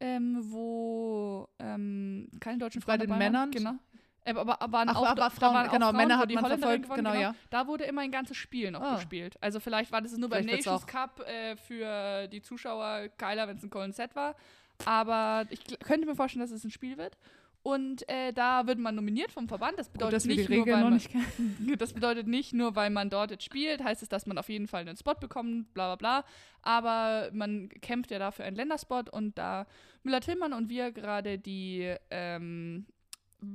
[0.00, 3.50] ähm, wo ähm, keine deutschen Frauen Bei den Männern?
[3.52, 3.74] Genau.
[4.24, 6.84] Äh, aber, waren Ach, auch, aber Frauen, waren genau, Frauen, Männer hat die man verfolgt,
[6.84, 7.34] genau, genau, ja.
[7.50, 8.94] Da wurde immer ein ganzes Spiel noch oh.
[8.94, 9.36] gespielt.
[9.40, 13.62] Also vielleicht war das nur beim Nations Cup äh, für die Zuschauer geiler, wenn es
[13.62, 14.36] ein Golden Set war.
[14.84, 17.16] Aber ich könnte mir vorstellen, dass es ein Spiel wird.
[17.64, 19.78] Und äh, da wird man nominiert vom Verband.
[19.78, 21.00] Das bedeutet, Gut, nicht nur, weil man,
[21.78, 24.66] das bedeutet nicht nur, weil man dort jetzt spielt, heißt es, dass man auf jeden
[24.66, 26.24] Fall einen Spot bekommt, bla bla bla.
[26.62, 29.66] Aber man kämpft ja dafür einen Länderspot und da
[30.02, 32.86] Müller-Tillmann und wir gerade die ähm,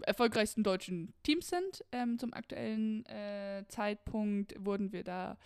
[0.05, 1.83] erfolgreichsten deutschen Teams sind.
[1.91, 5.37] Ähm, zum aktuellen äh, Zeitpunkt wurden wir da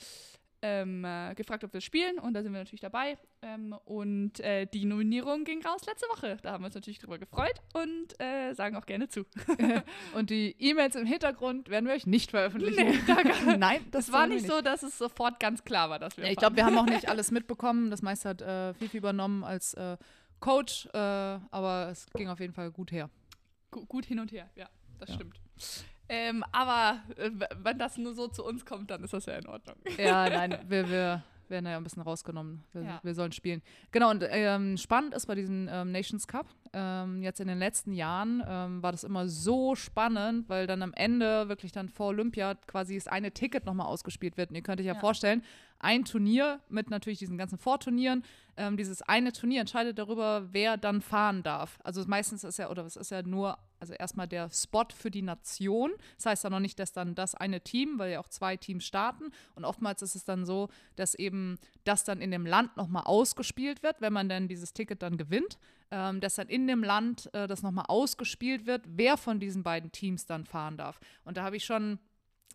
[0.61, 3.17] ähm, äh, gefragt, ob wir spielen und da sind wir natürlich dabei.
[3.41, 6.37] Ähm, und äh, die Nominierung ging raus letzte Woche.
[6.41, 9.25] Da haben wir uns natürlich drüber gefreut und äh, sagen auch gerne zu.
[10.15, 12.87] und die E-Mails im Hintergrund werden wir euch nicht veröffentlichen.
[12.87, 13.23] Nee, da
[13.57, 16.25] Nein, das, das war nicht so, dass es sofort ganz klar war, dass wir.
[16.25, 17.89] Ja, ich glaube, wir haben auch nicht alles mitbekommen.
[17.89, 19.97] Das meiste hat äh, Fifi übernommen als äh,
[20.39, 23.09] Coach, äh, aber es ging auf jeden Fall gut her
[23.71, 25.15] gut hin und her, ja, das ja.
[25.15, 25.39] stimmt.
[26.09, 27.31] Ähm, aber äh,
[27.63, 29.77] wenn das nur so zu uns kommt, dann ist das ja in Ordnung.
[29.97, 32.63] Ja, nein, wir, wir werden ja ein bisschen rausgenommen.
[32.73, 32.99] Wir, ja.
[33.03, 33.61] wir sollen spielen.
[33.91, 37.93] Genau, und ähm, spannend ist bei diesem ähm, Nations Cup, ähm, jetzt in den letzten
[37.93, 42.55] Jahren ähm, war das immer so spannend, weil dann am Ende wirklich dann vor Olympia
[42.65, 44.49] quasi das eine Ticket nochmal ausgespielt wird.
[44.49, 45.43] Und ihr könnt euch ja, ja, vorstellen,
[45.79, 48.23] ein Turnier mit natürlich diesen ganzen Vorturnieren,
[48.57, 51.79] ähm, dieses eine Turnier entscheidet darüber, wer dann fahren darf.
[51.83, 55.23] Also meistens ist ja, oder es ist ja nur, also erstmal der Spot für die
[55.23, 55.91] Nation.
[56.15, 58.85] Das heißt ja noch nicht, dass dann das eine Team, weil ja auch zwei Teams
[58.85, 59.31] starten.
[59.55, 63.83] Und oftmals ist es dann so, dass eben das dann in dem Land nochmal ausgespielt
[63.83, 65.57] wird, wenn man dann dieses Ticket dann gewinnt
[65.91, 69.91] ähm, dass dann in dem Land äh, das nochmal ausgespielt wird, wer von diesen beiden
[69.91, 70.99] Teams dann fahren darf.
[71.25, 71.99] Und da habe ich schon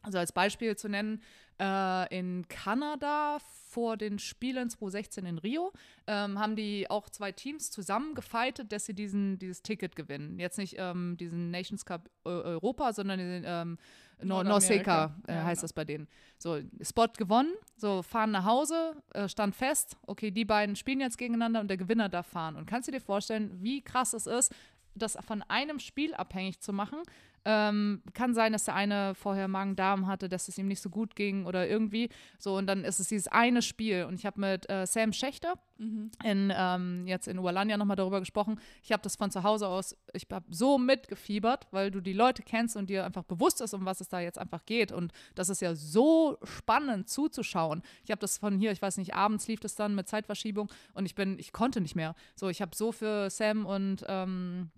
[0.06, 1.20] Also als Beispiel zu nennen,
[1.58, 5.72] äh, in Kanada vor den Spielen 2016 in Rio
[6.06, 10.38] ähm, haben die auch zwei Teams zusammen gefightet, dass sie diesen, dieses Ticket gewinnen.
[10.38, 13.78] Jetzt nicht ähm, diesen Nations Cup äh, Europa, sondern den ähm,
[14.22, 15.62] Norseca äh, ja, heißt genau.
[15.62, 16.06] das bei denen.
[16.38, 21.18] So, Spot gewonnen, so fahren nach Hause, äh, stand fest, okay, die beiden spielen jetzt
[21.18, 22.54] gegeneinander und der Gewinner darf fahren.
[22.54, 24.54] Und kannst du dir vorstellen, wie krass es ist,
[24.94, 27.02] das von einem Spiel abhängig zu machen,
[27.46, 31.14] ähm, kann sein, dass der eine vorher Magen-Darm hatte, dass es ihm nicht so gut
[31.14, 32.08] ging oder irgendwie.
[32.38, 34.04] So, und dann ist es dieses eine Spiel.
[34.04, 36.10] Und ich habe mit äh, Sam Schächter mhm.
[36.24, 38.58] in, ähm, jetzt in Ualanya nochmal darüber gesprochen.
[38.82, 42.42] Ich habe das von zu Hause aus, ich habe so mitgefiebert, weil du die Leute
[42.42, 44.90] kennst und dir einfach bewusst ist, um was es da jetzt einfach geht.
[44.90, 47.82] Und das ist ja so spannend zuzuschauen.
[48.04, 51.06] Ich habe das von hier, ich weiß nicht, abends lief das dann mit Zeitverschiebung und
[51.06, 52.16] ich bin, ich konnte nicht mehr.
[52.34, 54.72] So, ich habe so für Sam und ähm,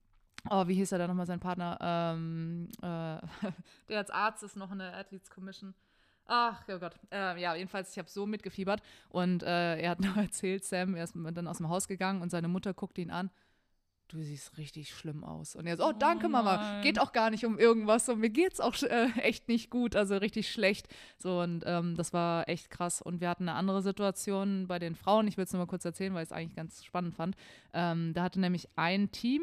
[0.51, 1.79] oh, wie hieß er da nochmal, sein Partner?
[1.81, 3.21] Ähm, äh,
[3.89, 5.75] der als Arzt ist noch in der Athletes Commission.
[6.27, 6.95] Ach, oh Gott.
[7.11, 8.83] Äh, ja, jedenfalls, ich habe so mitgefiebert.
[9.09, 12.31] Und äh, er hat noch erzählt, Sam, er ist dann aus dem Haus gegangen und
[12.31, 13.31] seine Mutter guckt ihn an.
[14.09, 15.55] Du siehst richtig schlimm aus.
[15.55, 16.81] Und er so, oh, danke, oh Mama.
[16.81, 18.09] Geht auch gar nicht um irgendwas.
[18.09, 20.89] Und mir geht's auch äh, echt nicht gut, also richtig schlecht.
[21.19, 23.03] So, und ähm, das war echt krass.
[23.03, 25.29] Und wir hatten eine andere Situation bei den Frauen.
[25.29, 27.37] Ich will es nur mal kurz erzählen, weil ich es eigentlich ganz spannend fand.
[27.75, 29.43] Ähm, da hatte nämlich ein Team,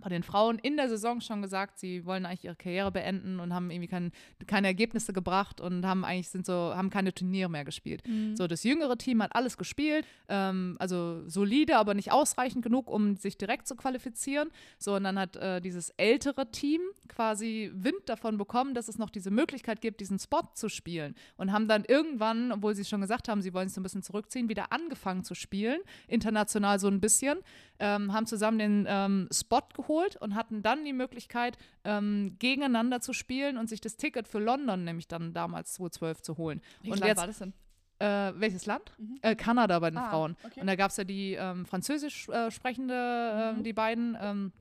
[0.00, 3.54] bei den Frauen in der Saison schon gesagt, sie wollen eigentlich ihre Karriere beenden und
[3.54, 4.12] haben irgendwie kein,
[4.46, 8.06] keine Ergebnisse gebracht und haben eigentlich sind so, haben keine Turniere mehr gespielt.
[8.06, 8.36] Mhm.
[8.36, 13.16] So, das jüngere Team hat alles gespielt, ähm, also solide, aber nicht ausreichend genug, um
[13.16, 14.50] sich direkt zu qualifizieren.
[14.78, 19.10] So, und dann hat äh, dieses ältere Team quasi Wind davon bekommen, dass es noch
[19.10, 21.14] diese Möglichkeit gibt, diesen Spot zu spielen.
[21.36, 24.02] Und haben dann irgendwann, obwohl sie schon gesagt haben, sie wollen sich so ein bisschen
[24.02, 27.38] zurückziehen, wieder angefangen zu spielen, international so ein bisschen,
[27.78, 33.00] ähm, haben zusammen den ähm, Spot geholt geholt und hatten dann die Möglichkeit, ähm, gegeneinander
[33.00, 36.60] zu spielen und sich das Ticket für London nämlich dann damals 2012 zu holen.
[36.82, 37.52] Wie und jetzt, war das denn?
[37.98, 38.92] Äh, welches Land?
[38.98, 39.18] Mhm.
[39.22, 40.36] Äh, Kanada bei den ah, Frauen.
[40.44, 40.60] Okay.
[40.60, 43.62] Und da gab es ja die ähm, französisch äh, sprechende, ähm, mhm.
[43.62, 44.16] die beiden.
[44.20, 44.52] Ähm,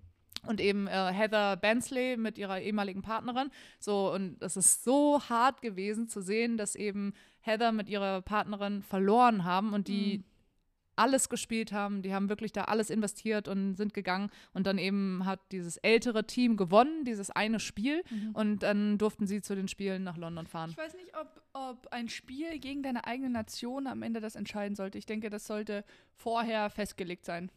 [0.45, 3.49] und eben äh, Heather Bensley mit ihrer ehemaligen Partnerin.
[3.79, 8.81] So, und es ist so hart gewesen zu sehen, dass eben Heather mit ihrer Partnerin
[8.83, 10.33] verloren haben und die mhm
[10.95, 12.01] alles gespielt haben.
[12.01, 14.29] Die haben wirklich da alles investiert und sind gegangen.
[14.53, 18.03] Und dann eben hat dieses ältere Team gewonnen, dieses eine Spiel.
[18.10, 18.32] Mhm.
[18.34, 20.71] Und dann durften sie zu den Spielen nach London fahren.
[20.71, 24.75] Ich weiß nicht, ob, ob ein Spiel gegen deine eigene Nation am Ende das entscheiden
[24.75, 24.97] sollte.
[24.97, 25.84] Ich denke, das sollte
[26.15, 27.51] vorher festgelegt sein.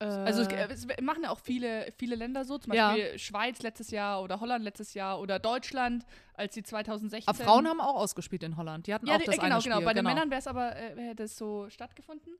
[0.00, 3.18] Also es, es, machen ja auch viele, viele Länder so, zum Beispiel ja.
[3.18, 7.28] Schweiz letztes Jahr oder Holland letztes Jahr oder Deutschland, als die 2016.
[7.28, 8.86] Aber Frauen haben auch ausgespielt in Holland.
[8.86, 9.80] Die hatten ja, auch das genau, eine genau.
[9.80, 10.14] Bei den genau.
[10.14, 12.32] Männern wäre es aber äh, hätte es so stattgefunden.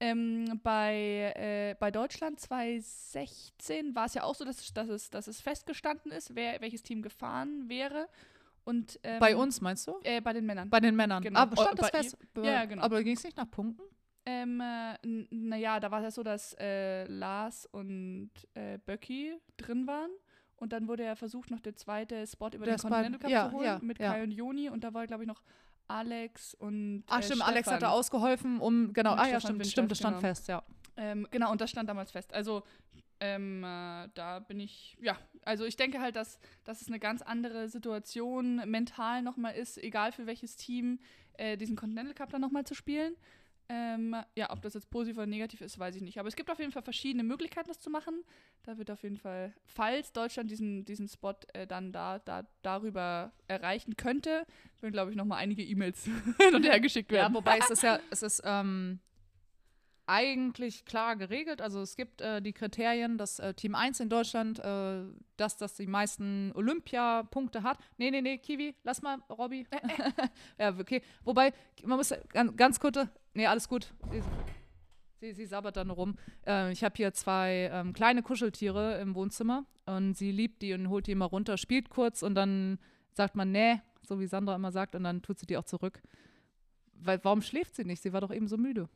[0.00, 5.26] Ähm, bei, äh, bei Deutschland 2016 war es ja auch so, dass, dass, es, dass
[5.26, 8.08] es festgestanden ist, wer, welches Team gefahren wäre.
[8.64, 9.98] Und, ähm, bei uns meinst du?
[10.04, 10.70] Äh, bei den Männern.
[10.70, 11.22] Bei den Männern.
[11.22, 11.40] Genau.
[11.40, 12.16] Aber stand das fest?
[12.40, 12.82] Ja, genau.
[12.82, 13.82] Aber ging es nicht nach Punkten?
[14.30, 19.86] Ähm, äh, naja, da war es ja so, dass äh, Lars und äh, Böcki drin
[19.86, 20.10] waren.
[20.56, 23.48] Und dann wurde ja versucht, noch der zweite Spot über der den Continental Cup ja,
[23.48, 24.12] zu holen ja, mit ja.
[24.12, 24.68] Kai und Joni.
[24.68, 25.42] Und da war, glaube ich, noch
[25.86, 27.04] Alex und.
[27.06, 27.54] Ach, äh, stimmt, Stefan.
[27.54, 28.92] Alex hatte ausgeholfen, um.
[28.92, 30.28] Genau, und ah, ja, stimmt, stimmt, das stand genau.
[30.28, 30.62] fest, ja.
[30.98, 32.34] Ähm, genau, und das stand damals fest.
[32.34, 32.64] Also,
[33.20, 37.22] ähm, äh, da bin ich, ja, also ich denke halt, dass, dass es eine ganz
[37.22, 40.98] andere Situation mental nochmal ist, egal für welches Team,
[41.38, 43.16] äh, diesen Continental Cup dann nochmal zu spielen.
[43.70, 46.18] Ähm, ja, ob das jetzt positiv oder negativ ist, weiß ich nicht.
[46.18, 48.24] Aber es gibt auf jeden Fall verschiedene Möglichkeiten, das zu machen.
[48.62, 53.32] Da wird auf jeden Fall, falls Deutschland diesen, diesen Spot äh, dann da, da darüber
[53.46, 54.46] erreichen könnte,
[54.80, 56.04] würden, glaube ich, nochmal einige E-Mails
[56.38, 57.34] hin und her geschickt werden.
[57.34, 59.00] Ja, wobei es ist ja, es ist ähm,
[60.08, 61.60] eigentlich klar geregelt.
[61.60, 65.02] Also es gibt äh, die Kriterien, dass äh, Team 1 in Deutschland, äh,
[65.36, 67.78] dass das die meisten Olympiapunkte hat.
[67.98, 69.66] Nee, nee, nee, Kiwi, lass mal, Robby.
[70.58, 71.02] ja, okay.
[71.24, 71.52] Wobei,
[71.84, 73.94] man muss ganz, ganz kurze, nee, alles gut.
[75.20, 76.16] Sie, sie sabbert dann rum.
[76.46, 80.88] Äh, ich habe hier zwei ähm, kleine Kuscheltiere im Wohnzimmer und sie liebt die und
[80.88, 82.78] holt die immer runter, spielt kurz und dann
[83.12, 86.02] sagt man, nee, so wie Sandra immer sagt, und dann tut sie die auch zurück.
[86.94, 88.02] Weil, warum schläft sie nicht?
[88.02, 88.88] Sie war doch eben so müde.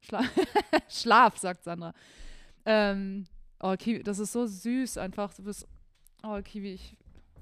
[0.00, 0.24] Schla
[0.88, 1.94] Schlaf, sagt Sandra.
[2.66, 3.24] Ähm,
[3.60, 5.32] oh, Kiwi, das ist so süß einfach.
[5.32, 5.66] Du bist,
[6.22, 6.96] oh, Kiwi, ich,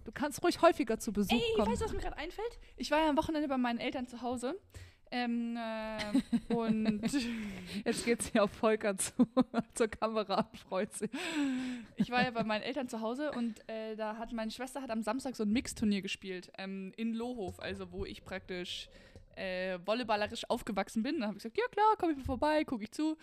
[0.05, 1.67] du kannst ruhig häufiger zu Besuch Ey, kommen.
[1.67, 2.61] Ey, weißt du, was mir gerade einfällt?
[2.77, 4.55] Ich war ja am Wochenende bei meinen Eltern zu Hause.
[5.13, 7.03] Ähm, äh, und
[7.85, 9.13] jetzt geht sie auf Volker zu,
[9.75, 11.11] zur Kamera und freut sich.
[11.97, 14.91] Ich war ja bei meinen Eltern zu Hause und äh, da hat meine Schwester hat
[14.91, 18.89] am Samstag so ein Mixturnier gespielt ähm, in Lohof, also wo ich praktisch
[19.35, 21.21] äh, volleyballerisch aufgewachsen bin.
[21.21, 23.17] Dann habe ich gesagt, ja klar, komme ich mal vorbei, gucke ich zu.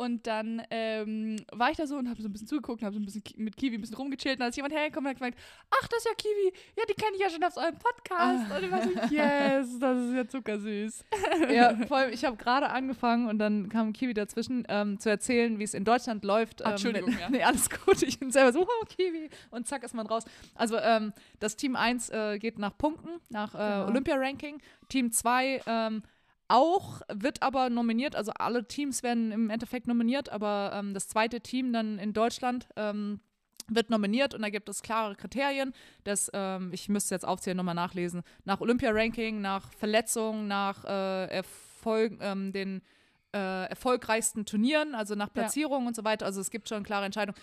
[0.00, 2.94] Und dann ähm, war ich da so und habe so ein bisschen zugeguckt und habe
[2.94, 4.36] so ein bisschen mit Kiwi ein bisschen rumgechillt.
[4.36, 5.36] Und dann ist jemand hergekommen und hat gemeint,
[5.70, 6.54] ach, das ist ja Kiwi.
[6.74, 8.50] Ja, die kenne ich ja schon aus eurem Podcast.
[8.50, 8.56] Ah.
[8.56, 11.04] Und ich war so, yes, das ist ja zuckersüß.
[11.50, 15.58] Ja, vor allem, ich habe gerade angefangen und dann kam Kiwi dazwischen, ähm, zu erzählen,
[15.58, 16.62] wie es in Deutschland läuft.
[16.62, 17.28] Ähm, Entschuldigung, mit, ja.
[17.30, 18.02] Nee, alles gut.
[18.02, 19.28] Ich bin selber so, oh, Kiwi.
[19.50, 20.24] Und zack, ist man raus.
[20.54, 23.86] Also, ähm, das Team 1 äh, geht nach Punkten, nach äh, genau.
[23.88, 24.62] Olympia-Ranking.
[24.88, 26.02] Team 2 ähm,
[26.50, 31.40] auch, wird aber nominiert, also alle Teams werden im Endeffekt nominiert, aber ähm, das zweite
[31.40, 33.20] Team dann in Deutschland ähm,
[33.68, 35.72] wird nominiert und da gibt es klare Kriterien.
[36.04, 38.22] Das, ähm, ich müsste jetzt aufzählen, nochmal nachlesen.
[38.44, 42.82] Nach Olympia-Ranking, nach Verletzungen, nach äh, Erfolg, ähm, den
[43.32, 45.88] äh, erfolgreichsten Turnieren, also nach Platzierungen ja.
[45.88, 46.26] und so weiter.
[46.26, 47.38] Also es gibt schon klare Entscheidungen.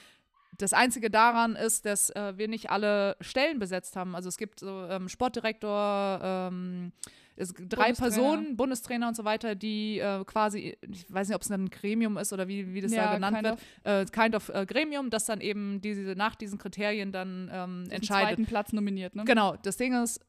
[0.58, 4.15] Das Einzige daran ist, dass äh, wir nicht alle Stellen besetzt haben.
[4.15, 6.91] Also es gibt so ähm, Sportdirektor, ähm,
[7.38, 11.52] es drei Personen, Bundestrainer und so weiter, die äh, quasi, ich weiß nicht, ob es
[11.52, 14.65] ein Gremium ist oder wie, wie das ja, da genannt wird, äh, kind of äh,
[14.65, 18.30] Gremium, das dann eben diese, nach diesen Kriterien dann ähm, entscheidet.
[18.30, 19.23] zweiten Platz nominiert, ne?
[19.26, 20.19] Genau, das Ding ist,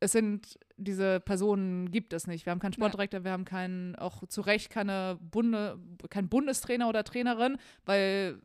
[0.00, 2.46] es sind diese Personen gibt es nicht.
[2.46, 3.24] Wir haben keinen Sportdirektor, ja.
[3.24, 8.40] wir haben keinen, auch zu Recht keine Bunde, kein Bundestrainer oder Trainerin, weil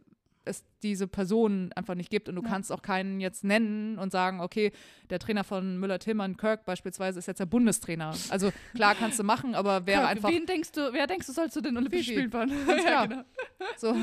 [0.45, 2.49] es diese Person einfach nicht gibt und du ja.
[2.49, 4.71] kannst auch keinen jetzt nennen und sagen, okay,
[5.09, 8.13] der Trainer von Müller-Tillmann, Kirk beispielsweise, ist jetzt der Bundestrainer.
[8.29, 10.29] Also klar kannst du machen, aber wäre Kirk, einfach.
[10.29, 12.51] Wen denkst du, wer denkst du, soll zu den Olympischen Spielen fahren?
[12.85, 13.23] ja, genau.
[13.77, 13.95] So,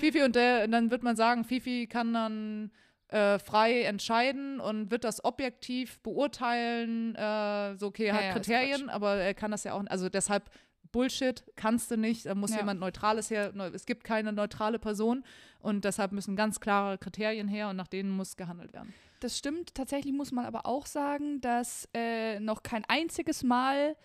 [0.00, 2.70] Fifi und der, dann wird man sagen, Fifi kann dann
[3.08, 7.14] äh, frei entscheiden und wird das objektiv beurteilen.
[7.14, 10.50] Äh, so, okay, er hat ja, Kriterien, aber er kann das ja auch, also deshalb
[10.92, 12.58] Bullshit, kannst du nicht, da muss ja.
[12.58, 15.24] jemand Neutrales her, es gibt keine neutrale Person
[15.60, 18.94] und deshalb müssen ganz klare Kriterien her und nach denen muss gehandelt werden.
[19.20, 23.96] Das stimmt, tatsächlich muss man aber auch sagen, dass äh, noch kein einziges Mal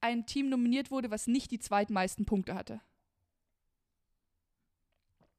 [0.00, 2.80] ein Team nominiert wurde, was nicht die zweitmeisten Punkte hatte.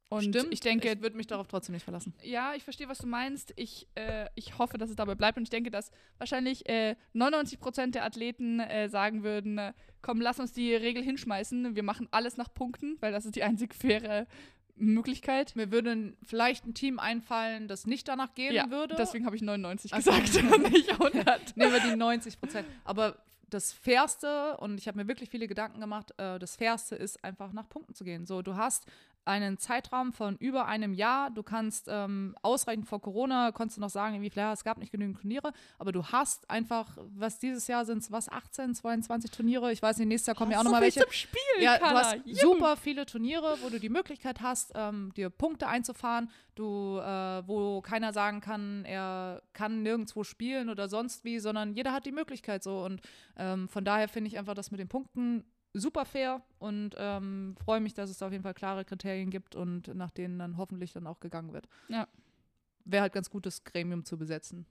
[0.10, 2.16] Und Stimmt, ich denke, ich würde mich darauf trotzdem nicht verlassen.
[2.24, 3.54] Ja, ich verstehe, was du meinst.
[3.56, 5.38] Ich, äh, ich hoffe, dass es dabei bleibt.
[5.38, 10.20] Und ich denke, dass wahrscheinlich äh, 99 Prozent der Athleten äh, sagen würden: äh, Komm,
[10.20, 11.76] lass uns die Regel hinschmeißen.
[11.76, 14.26] Wir machen alles nach Punkten, weil das ist die einzig faire
[14.80, 15.56] Möglichkeit.
[15.56, 18.96] Mir würde vielleicht ein Team einfallen, das nicht danach gehen ja, würde.
[18.98, 21.56] Deswegen habe ich 99 also, gesagt und nicht 100.
[21.56, 22.68] Nehmen wir die 90 Prozent.
[22.84, 23.18] Aber
[23.50, 27.52] das Fairste, und ich habe mir wirklich viele Gedanken gemacht, äh, das Fairste ist einfach
[27.52, 28.26] nach Punkten zu gehen.
[28.26, 28.86] So, du hast
[29.30, 31.30] einen Zeitraum von über einem Jahr.
[31.30, 34.92] Du kannst ähm, ausreichend vor Corona, konntest du noch sagen, irgendwie, klar, es gab nicht
[34.92, 39.72] genügend Turniere, aber du hast einfach, was dieses Jahr sind es, was, 18, 22 Turniere?
[39.72, 41.02] Ich weiß nicht, nächstes Jahr kommen ja auch nochmal welche.
[41.02, 42.40] Zum Spiel, ja, du hast Juhu.
[42.40, 47.82] super viele Turniere, wo du die Möglichkeit hast, ähm, dir Punkte einzufahren, du, äh, wo
[47.82, 52.64] keiner sagen kann, er kann nirgendwo spielen oder sonst wie, sondern jeder hat die Möglichkeit
[52.64, 52.84] so.
[52.84, 53.02] Und
[53.38, 57.80] ähm, von daher finde ich einfach das mit den Punkten super fair und ähm, freue
[57.80, 60.94] mich, dass es da auf jeden Fall klare Kriterien gibt und nach denen dann hoffentlich
[60.94, 61.68] dann auch gegangen wird.
[61.88, 62.08] Ja.
[62.86, 64.66] Wäre halt ganz gut, das Gremium zu besetzen.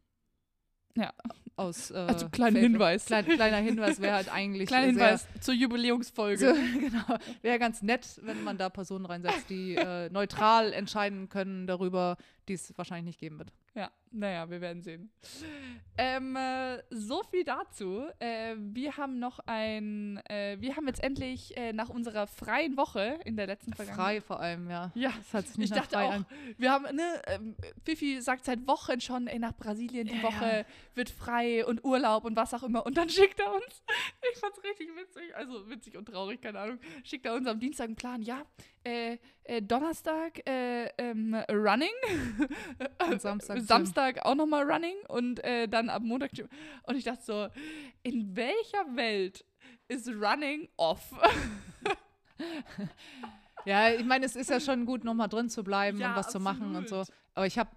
[0.97, 1.13] Ja.
[1.57, 3.07] Aus, äh, also kleiner Hinweis.
[3.07, 4.69] Klein, kleiner Hinweis wäre halt eigentlich.
[4.69, 6.39] Kleiner Hinweis zur Jubiläumsfolge.
[6.39, 7.19] So, genau.
[7.43, 12.17] Wäre ganz nett, wenn man da Personen reinsetzt, die äh, neutral entscheiden können darüber,
[12.49, 13.53] die es wahrscheinlich nicht geben wird.
[13.75, 15.11] Ja, naja, wir werden sehen.
[15.97, 18.05] Ähm, äh, so viel dazu.
[18.19, 23.21] Äh, wir haben noch ein, äh, wir haben jetzt endlich äh, nach unserer freien Woche
[23.25, 24.07] in der letzten Vergangenheit.
[24.07, 24.91] Frei vor allem, ja.
[24.95, 26.27] Ja, das hat sich nicht ich dachte auch, an.
[26.57, 30.59] wir haben, ne, ähm, Fifi sagt seit Wochen schon, ey, nach Brasilien, die ja, Woche
[30.59, 30.65] ja.
[30.95, 32.85] wird frei und Urlaub und was auch immer.
[32.87, 33.83] Und dann schickt er uns,
[34.33, 37.87] ich fand's richtig witzig, also witzig und traurig, keine Ahnung, schickt er uns am Dienstag
[37.87, 38.43] einen Plan, ja,
[38.85, 41.89] äh, äh, Donnerstag äh, ähm, Running.
[43.11, 43.61] Und Samstag.
[43.63, 46.31] Samstag auch nochmal Running und äh, dann ab Montag.
[46.83, 47.49] Und ich dachte so,
[48.03, 49.45] in welcher Welt
[49.89, 51.13] ist Running off?
[53.65, 56.27] ja, ich meine, es ist ja schon gut, nochmal drin zu bleiben ja, und was
[56.27, 56.47] absolut.
[56.47, 57.05] zu machen und so.
[57.35, 57.71] Aber ich habe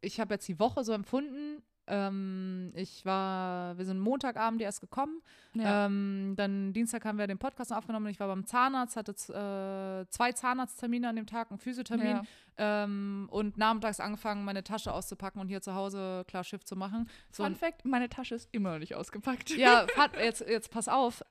[0.00, 5.20] ich hab jetzt die Woche so empfunden, ähm, ich war, wir sind Montagabend erst gekommen.
[5.54, 5.86] Ja.
[5.86, 8.06] Ähm, dann Dienstag haben wir den Podcast aufgenommen.
[8.08, 12.06] Ich war beim Zahnarzt, hatte äh, zwei Zahnarzttermine an dem Tag, einen Physiothermin.
[12.06, 12.22] Ja.
[12.56, 17.08] Ähm, und nachmittags angefangen, meine Tasche auszupacken und hier zu Hause klar Schiff zu machen.
[17.30, 19.50] So Fun Fact: Meine Tasche ist immer noch nicht ausgepackt.
[19.50, 19.86] Ja,
[20.22, 21.24] jetzt, jetzt pass auf.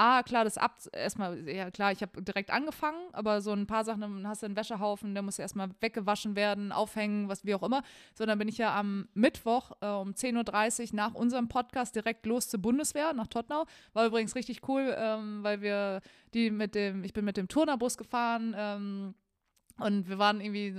[0.00, 3.84] Ah, klar, das ab erstmal, ja klar, ich habe direkt angefangen, aber so ein paar
[3.84, 7.64] Sachen, dann hast du einen Wäschehaufen, der muss erstmal weggewaschen werden, aufhängen, was wie auch
[7.64, 7.82] immer.
[8.14, 12.26] So, dann bin ich ja am Mittwoch äh, um 10.30 Uhr nach unserem Podcast direkt
[12.26, 13.64] los zur Bundeswehr nach Tottenau.
[13.92, 16.00] War übrigens richtig cool, ähm, weil wir
[16.32, 19.14] die mit dem, ich bin mit dem Turnerbus gefahren ähm,
[19.80, 20.74] und wir waren irgendwie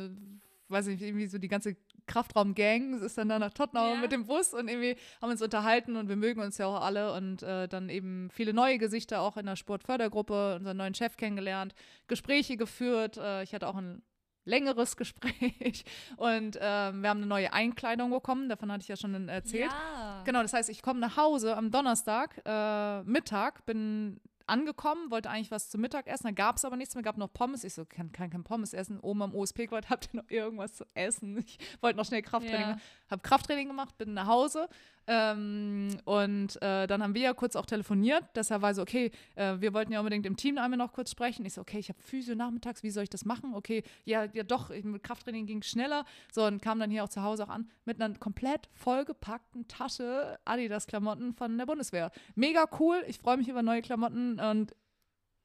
[0.70, 1.76] weiß nicht, irgendwie so die ganze
[2.08, 4.02] Kraftraum-Gang ist dann da nach Tottenham ja.
[4.02, 7.14] mit dem Bus und irgendwie haben uns unterhalten und wir mögen uns ja auch alle
[7.14, 11.74] und äh, dann eben viele neue Gesichter auch in der Sportfördergruppe, unseren neuen Chef kennengelernt,
[12.08, 13.18] Gespräche geführt.
[13.18, 14.02] Äh, ich hatte auch ein
[14.46, 15.86] längeres Gespräch
[16.18, 19.72] und ähm, wir haben eine neue Einkleidung bekommen, davon hatte ich ja schon erzählt.
[19.72, 20.24] Ja.
[20.26, 25.52] Genau, das heißt, ich komme nach Hause am Donnerstag äh, Mittag, bin angekommen, wollte eigentlich
[25.52, 27.64] was zum Mittag essen, da gab es aber nichts mehr, gab noch Pommes.
[27.64, 29.00] Ich so, kann, kann kein Pommes essen.
[29.00, 31.38] Oben am OSP gefragt, habt ihr noch irgendwas zu essen?
[31.46, 32.68] Ich wollte noch schnell Krafttraining ja.
[32.68, 32.82] machen.
[33.10, 34.70] Habe Krafttraining gemacht, bin nach Hause
[35.12, 38.24] ähm, und äh, dann haben wir ja kurz auch telefoniert.
[38.36, 41.44] Deshalb war so, okay, äh, wir wollten ja unbedingt im Team einmal noch kurz sprechen.
[41.48, 43.56] Ich so, okay, ich habe Physio nachmittags, wie soll ich das machen?
[43.56, 46.06] Okay, ja, ja doch, mit Krafttraining ging schneller.
[46.32, 50.38] So, und kam dann hier auch zu Hause auch an mit einer komplett vollgepackten Tasche
[50.46, 52.12] Adidas-Klamotten von der Bundeswehr.
[52.36, 54.76] Mega cool, ich freue mich über neue Klamotten und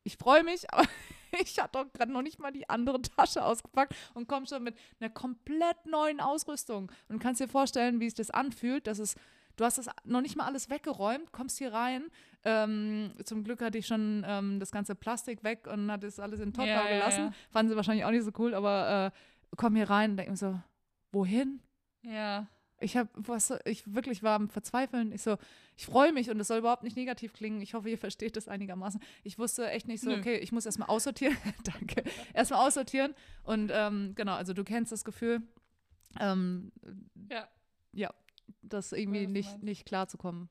[0.02, 0.86] ich freue mich, aber
[1.40, 4.76] ich hatte doch gerade noch nicht mal die andere Tasche ausgepackt und komme schon mit
[5.00, 6.90] einer komplett neuen Ausrüstung.
[7.08, 8.86] Und kannst dir vorstellen, wie sich das anfühlt.
[8.86, 9.18] Das ist
[9.56, 12.10] Du hast das noch nicht mal alles weggeräumt, kommst hier rein.
[12.44, 16.40] Ähm, zum Glück hatte ich schon ähm, das ganze Plastik weg und hatte es alles
[16.40, 17.20] in Totbau ja, gelassen.
[17.20, 17.34] Ja, ja.
[17.50, 20.36] Fanden sie wahrscheinlich auch nicht so cool, aber äh, komm hier rein und denke mir
[20.36, 20.60] so,
[21.12, 21.60] wohin?
[22.02, 22.48] Ja.
[22.84, 25.10] Ich habe was, ich wirklich war am Verzweifeln.
[25.12, 25.36] Ich so,
[25.76, 27.62] ich freue mich und es soll überhaupt nicht negativ klingen.
[27.62, 29.00] Ich hoffe, ihr versteht das einigermaßen.
[29.22, 30.18] Ich wusste echt nicht so, Nö.
[30.18, 31.36] okay, ich muss erstmal aussortieren.
[31.64, 32.04] Danke.
[32.34, 33.14] Erstmal aussortieren.
[33.42, 35.42] Und ähm, genau, also du kennst das Gefühl.
[36.20, 36.72] Ähm,
[37.30, 37.48] ja.
[37.92, 38.12] Ja,
[38.62, 40.48] das irgendwie nicht, nicht klar zu kommen.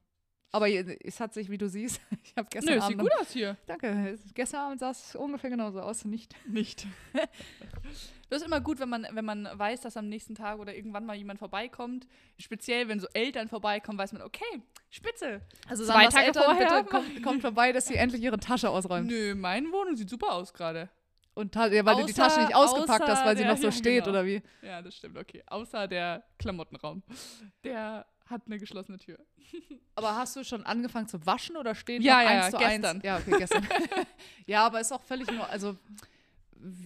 [0.53, 2.91] Aber es hat sich, wie du siehst, ich habe gestern Nö, Abend.
[2.91, 3.57] sieht gut aus hier.
[3.65, 4.19] Danke.
[4.35, 6.05] Gestern Abend sah es ungefähr genauso aus.
[6.05, 6.35] Nicht.
[6.45, 6.85] Nicht.
[8.29, 11.07] das ist immer gut, wenn man, wenn man weiß, dass am nächsten Tag oder irgendwann
[11.07, 12.07] mal jemand vorbeikommt.
[12.37, 14.61] Speziell, wenn so Eltern vorbeikommen, weiß man, okay,
[14.91, 15.41] spitze.
[15.67, 16.83] Also zwei Tage Eltern, vorher.
[16.83, 19.07] Bitte kommt, kommt vorbei, dass sie endlich ihre Tasche ausräumen.
[19.07, 20.87] Nö, meine Wohnung sieht super aus gerade.
[21.33, 23.65] Und ja, weil außer, du die Tasche nicht ausgepackt hast, weil der, sie noch so
[23.65, 24.17] ja, steht, genau.
[24.17, 24.43] oder wie?
[24.61, 25.41] Ja, das stimmt, okay.
[25.47, 27.01] Außer der Klamottenraum.
[27.63, 29.19] Der hat eine geschlossene Tür.
[29.95, 32.95] Aber hast du schon angefangen zu waschen oder stehen ja, noch ja, eins zu gestern.
[32.95, 33.03] eins?
[33.03, 33.67] Ja, okay, gestern.
[34.47, 35.77] ja, aber ist auch völlig nur, also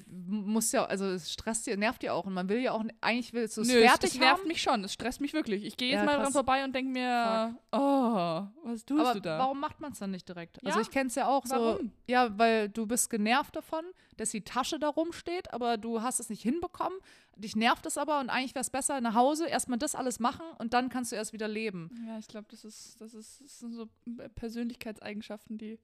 [0.08, 3.34] muss ja, also es stresst dir, nervt dir auch und man will ja auch, eigentlich
[3.34, 5.64] willst du es fertig es, es nervt mich schon, es stresst mich wirklich.
[5.66, 7.80] Ich gehe jetzt ja, mal dran vorbei und denke mir, Fuck.
[7.80, 9.40] oh, was tust Aber du da?
[9.40, 10.58] warum macht man es dann nicht direkt?
[10.58, 10.76] Also ja?
[10.76, 11.78] Also ich kenne es ja auch warum?
[11.78, 13.86] so, ja, weil du bist genervt davon,
[14.18, 16.98] dass die Tasche da rumsteht, aber du hast es nicht hinbekommen.
[17.36, 20.46] Dich nervt es aber und eigentlich wäre es besser nach Hause erstmal das alles machen
[20.58, 21.92] und dann kannst du erst wieder leben.
[22.08, 23.88] Ja, ich glaube, das ist, das ist, das sind so
[24.36, 25.78] Persönlichkeitseigenschaften, die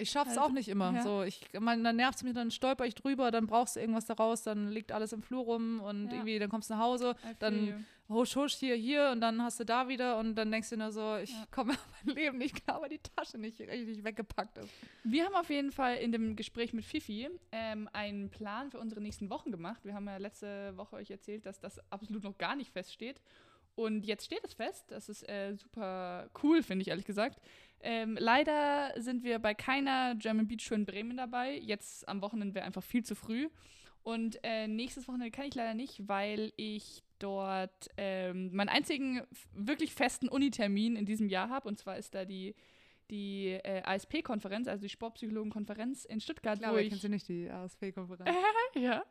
[0.00, 0.92] ich schaff's also, auch nicht immer.
[0.92, 1.02] Ja.
[1.02, 4.06] So, ich meine, dann nervt es mich, dann stolper ich drüber, dann brauchst du irgendwas
[4.06, 6.14] daraus, dann liegt alles im Flur rum und ja.
[6.14, 9.64] irgendwie, dann kommst du nach Hause, dann husch, husch, hier, hier und dann hast du
[9.64, 11.46] da wieder und dann denkst du nur so, ich ja.
[11.50, 14.70] komme auf mein Leben nicht klar, weil die Tasche nicht richtig weggepackt ist.
[15.04, 19.00] Wir haben auf jeden Fall in dem Gespräch mit Fifi ähm, einen Plan für unsere
[19.00, 19.84] nächsten Wochen gemacht.
[19.84, 23.20] Wir haben ja letzte Woche euch erzählt, dass das absolut noch gar nicht feststeht.
[23.76, 24.90] Und jetzt steht es fest.
[24.90, 27.40] Das ist äh, super cool, finde ich ehrlich gesagt.
[27.82, 31.58] Ähm, leider sind wir bei keiner German Beach Show in Bremen dabei.
[31.58, 33.48] Jetzt am Wochenende wäre einfach viel zu früh.
[34.02, 39.94] Und äh, nächstes Wochenende kann ich leider nicht, weil ich dort ähm, meinen einzigen wirklich
[39.94, 41.68] festen Unitermin in diesem Jahr habe.
[41.68, 42.54] Und zwar ist da die
[43.10, 46.56] die äh, ASP-Konferenz, also die Sportpsychologen-Konferenz in Stuttgart.
[46.56, 48.30] Ich glaube, ich kennst du nicht die ASP-Konferenz.
[48.30, 49.04] Äh, ja,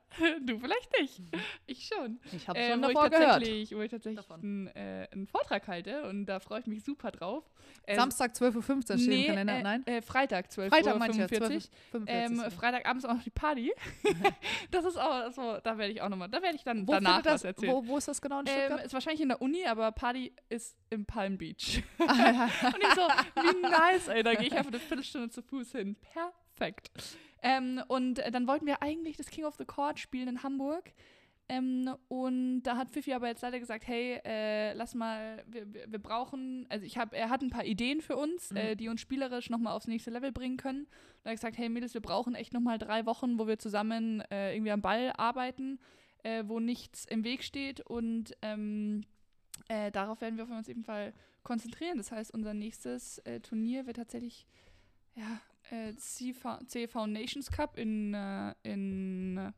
[0.46, 1.22] du vielleicht nicht.
[1.68, 2.20] Ich schon.
[2.32, 3.42] Ich habe äh, schon davor ich gehört.
[3.42, 7.50] Wo ich tatsächlich einen, äh, einen, Vortrag halte und da freue ich mich super drauf.
[7.84, 9.88] Äh, Samstag 12.15 Uhr steht nee, im Kalender, äh, nein?
[9.88, 11.02] Äh, Freitag 12.45 Freitag Uhr.
[11.02, 11.72] 45.
[11.92, 13.74] 45 ähm, Freitagabends auch noch die Party.
[14.72, 17.22] das ist auch so, da werde ich auch nochmal, da werde ich dann wo danach
[17.22, 17.74] das, was erzählen.
[17.74, 18.80] Wo, wo, ist das genau in Stuttgart?
[18.80, 21.84] Ähm, ist wahrscheinlich in der Uni, aber Party ist im Palm Beach.
[21.98, 25.96] und ich so, wie nice, ey, da gehe ich einfach eine Viertelstunde zu Fuß hin.
[26.14, 26.92] Perfekt.
[27.42, 30.94] Ähm, und dann wollten wir eigentlich das King of the Court spielen in Hamburg.
[31.52, 35.92] Ähm, und da hat Fifi aber jetzt leider gesagt, hey, äh, lass mal, wir, wir,
[35.92, 38.58] wir brauchen, also ich habe, er hat ein paar Ideen für uns, mhm.
[38.58, 40.82] äh, die uns spielerisch nochmal aufs nächste Level bringen können.
[40.82, 44.22] Und er hat gesagt, hey Mädels, wir brauchen echt nochmal drei Wochen, wo wir zusammen
[44.30, 45.80] äh, irgendwie am Ball arbeiten,
[46.22, 49.02] äh, wo nichts im Weg steht und ähm,
[49.70, 51.98] äh, darauf werden wir auf jeden Fall konzentrieren.
[51.98, 54.46] Das heißt, unser nächstes äh, Turnier wird tatsächlich
[55.16, 59.52] ja, äh, CV Nations Cup in, äh, in,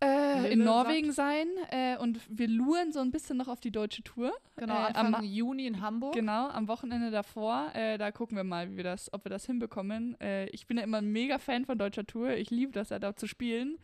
[0.00, 1.46] äh, in Norwegen sein.
[1.70, 4.32] Äh, und wir luren so ein bisschen noch auf die deutsche Tour.
[4.56, 6.14] Genau, äh, Anfang am, Juni in Hamburg.
[6.14, 7.70] Genau, am Wochenende davor.
[7.72, 10.16] da gucken wir mal, wie wir das, ob wir das hinbekommen.
[10.50, 12.30] ich bin ja immer ein mega Fan von deutscher Tour.
[12.30, 13.78] Ich liebe das ja, da zu spielen.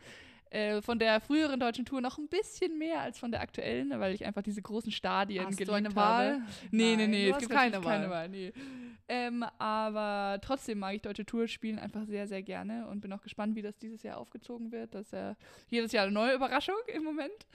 [0.49, 4.13] Äh, von der früheren deutschen Tour noch ein bisschen mehr als von der aktuellen, weil
[4.13, 6.33] ich einfach diese großen Stadien Hast geliebt du eine Wahl?
[6.33, 6.43] habe.
[6.71, 8.09] Nee, Nein, nee, nee, es gibt keine keine Wahl.
[8.09, 8.29] Wahl.
[8.29, 8.53] Nee.
[9.11, 13.23] Ähm, aber trotzdem mag ich deutsche Tour spielen einfach sehr, sehr gerne und bin auch
[13.23, 14.93] gespannt, wie das dieses Jahr aufgezogen wird.
[14.93, 15.35] Das ist ja
[15.67, 17.47] jedes Jahr eine neue Überraschung im Moment.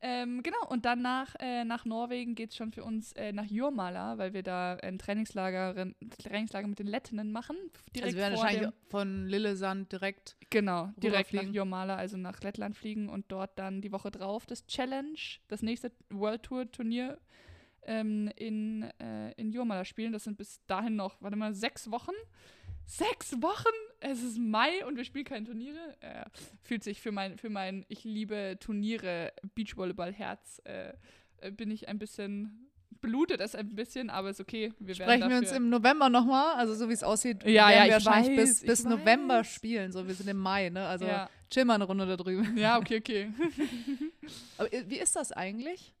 [0.00, 3.46] Ähm, genau, und dann nach, äh, nach Norwegen geht es schon für uns äh, nach
[3.46, 5.74] Jurmala, weil wir da ein Trainingslager,
[6.22, 7.56] Trainingslager mit den Lettinnen machen.
[7.96, 10.36] Direkt also wir werden wahrscheinlich von Lillesand direkt.
[10.50, 11.42] Genau, direkt nach.
[11.42, 15.18] Jurmala, also nach Lettland fliegen und dort dann die Woche drauf das Challenge,
[15.48, 17.18] das nächste World Tour Turnier
[17.82, 20.12] ähm, in, äh, in Jurmala spielen.
[20.12, 22.12] Das sind bis dahin noch, warte mal, sechs Wochen.
[22.86, 23.74] Sechs Wochen?
[24.00, 25.96] Es ist Mai und wir spielen keine Turniere.
[26.00, 26.24] Äh,
[26.62, 30.92] fühlt sich für mein, für mein Ich liebe Turniere Beachvolleyball-Herz, äh,
[31.40, 32.68] äh, bin ich ein bisschen,
[33.00, 34.72] blutet es ein bisschen, aber ist okay.
[34.78, 36.54] Wir werden Sprechen wir uns im November nochmal.
[36.54, 39.38] Also so wie es aussieht, Ja, werden ja, wir ich wahrscheinlich weiß, bis, bis November
[39.40, 39.52] weiß.
[39.52, 39.90] spielen.
[39.92, 40.86] So, wir sind im Mai, ne?
[40.86, 41.28] Also ja.
[41.50, 42.56] chill mal eine Runde da drüben.
[42.56, 43.32] ja, okay, okay.
[44.58, 45.94] Aber äh, wie ist das eigentlich?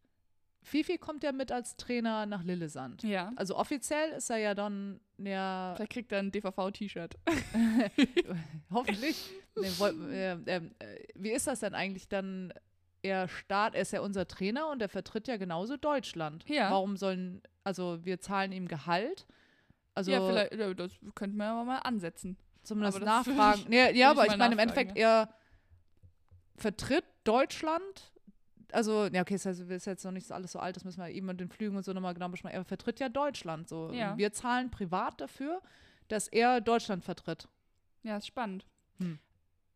[0.62, 3.02] Fifi kommt ja mit als Trainer nach Lillesand.
[3.02, 3.32] ja.
[3.36, 7.16] Also offiziell ist er ja dann ja Vielleicht kriegt er ein DVV-T-Shirt.
[8.72, 9.30] hoffentlich.
[9.56, 12.52] Nee, woll- äh, ähm, äh, wie ist das denn eigentlich dann?
[13.02, 16.44] Er start, er ist ja unser Trainer und er vertritt ja genauso Deutschland.
[16.48, 16.70] Ja.
[16.72, 19.24] Warum sollen, also wir zahlen ihm Gehalt?
[19.94, 22.36] Also ja, vielleicht, ja, das könnten wir aber mal ansetzen.
[22.64, 23.60] zumindest nachfragen.
[23.62, 25.32] ich- Nee, ja, aber ich meine, im Endeffekt, er
[26.56, 28.12] vertritt Deutschland.
[28.72, 31.00] Also, ja, okay, das heißt, ist jetzt noch nicht so alles so alt, das müssen
[31.00, 32.58] wir eben mit den Flügen und so nochmal genau besprechen.
[32.58, 33.68] Er vertritt ja Deutschland.
[33.68, 33.90] So.
[33.92, 34.16] Ja.
[34.16, 35.62] Wir zahlen privat dafür,
[36.08, 37.48] dass er Deutschland vertritt.
[38.02, 38.66] Ja, ist spannend.
[38.98, 39.18] Hm.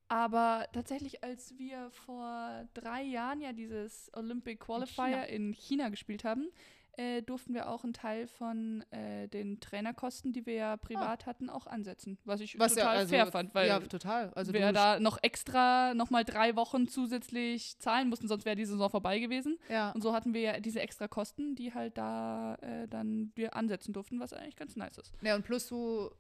[0.09, 5.23] Aber tatsächlich, als wir vor drei Jahren ja dieses Olympic Qualifier China.
[5.25, 6.49] in China, gespielt haben,
[6.97, 11.49] äh, durften wir auch einen Teil von äh, den Trainerkosten, die wir ja privat hatten,
[11.51, 12.19] auch ansetzen.
[12.25, 14.31] Was ich total fair fand, weil ja, total.
[14.35, 18.91] Also wir da noch extra nochmal drei Wochen zusätzlich zahlen mussten, sonst wäre die Saison
[18.91, 19.59] vorbei gewesen.
[19.69, 19.91] ja.
[19.93, 23.93] Und so hatten wir ja diese extra Kosten, die halt da äh, dann wir ansetzen
[23.93, 25.13] durften, was eigentlich ganz nice ist.
[25.23, 26.11] ja, und plus du,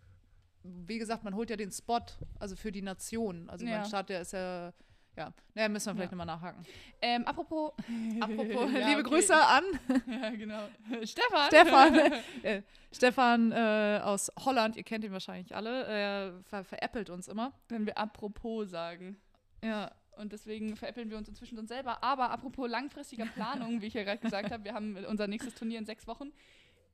[0.62, 2.00] wie gesagt, man holt ja den Spot,
[2.38, 3.48] also für die Nation.
[3.50, 3.78] Also Ja.
[3.78, 4.72] mein Start, der ist ja,
[5.16, 6.16] ja, naja, müssen wir vielleicht Ja.
[6.16, 6.64] nochmal nachhaken.
[7.00, 7.72] Ähm, apropos,
[8.20, 9.10] Apropos, Ja, liebe okay.
[9.10, 9.64] Grüße an
[10.06, 10.68] ja, genau.
[11.04, 11.46] Stefan.
[11.48, 11.94] Stefan.
[12.42, 17.52] äh, Stefan äh, aus Holland, ihr kennt ihn wahrscheinlich alle, er ver veräppelt uns immer.
[17.68, 19.16] Wenn wir apropos sagen.
[19.64, 22.02] Ja, Und deswegen veräppeln wir uns inzwischen uns selber.
[22.02, 25.78] Aber apropos langfristiger Planung, wie ich ja gerade gesagt habe, wir haben unser nächstes Turnier
[25.78, 26.32] in sechs Wochen.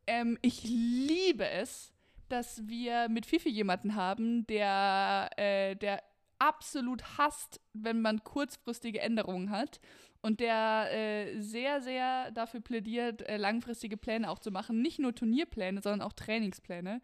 [0.06, 1.92] Ähm, ich liebe es,
[2.28, 6.02] dass wir mit Fifi jemanden haben, der, äh, der
[6.38, 9.80] absolut hasst, wenn man kurzfristige Änderungen hat.
[10.20, 14.82] Und der äh, sehr, sehr dafür plädiert, äh, langfristige Pläne auch zu machen.
[14.82, 17.00] Nicht nur Turnierpläne, sondern auch Trainingspläne.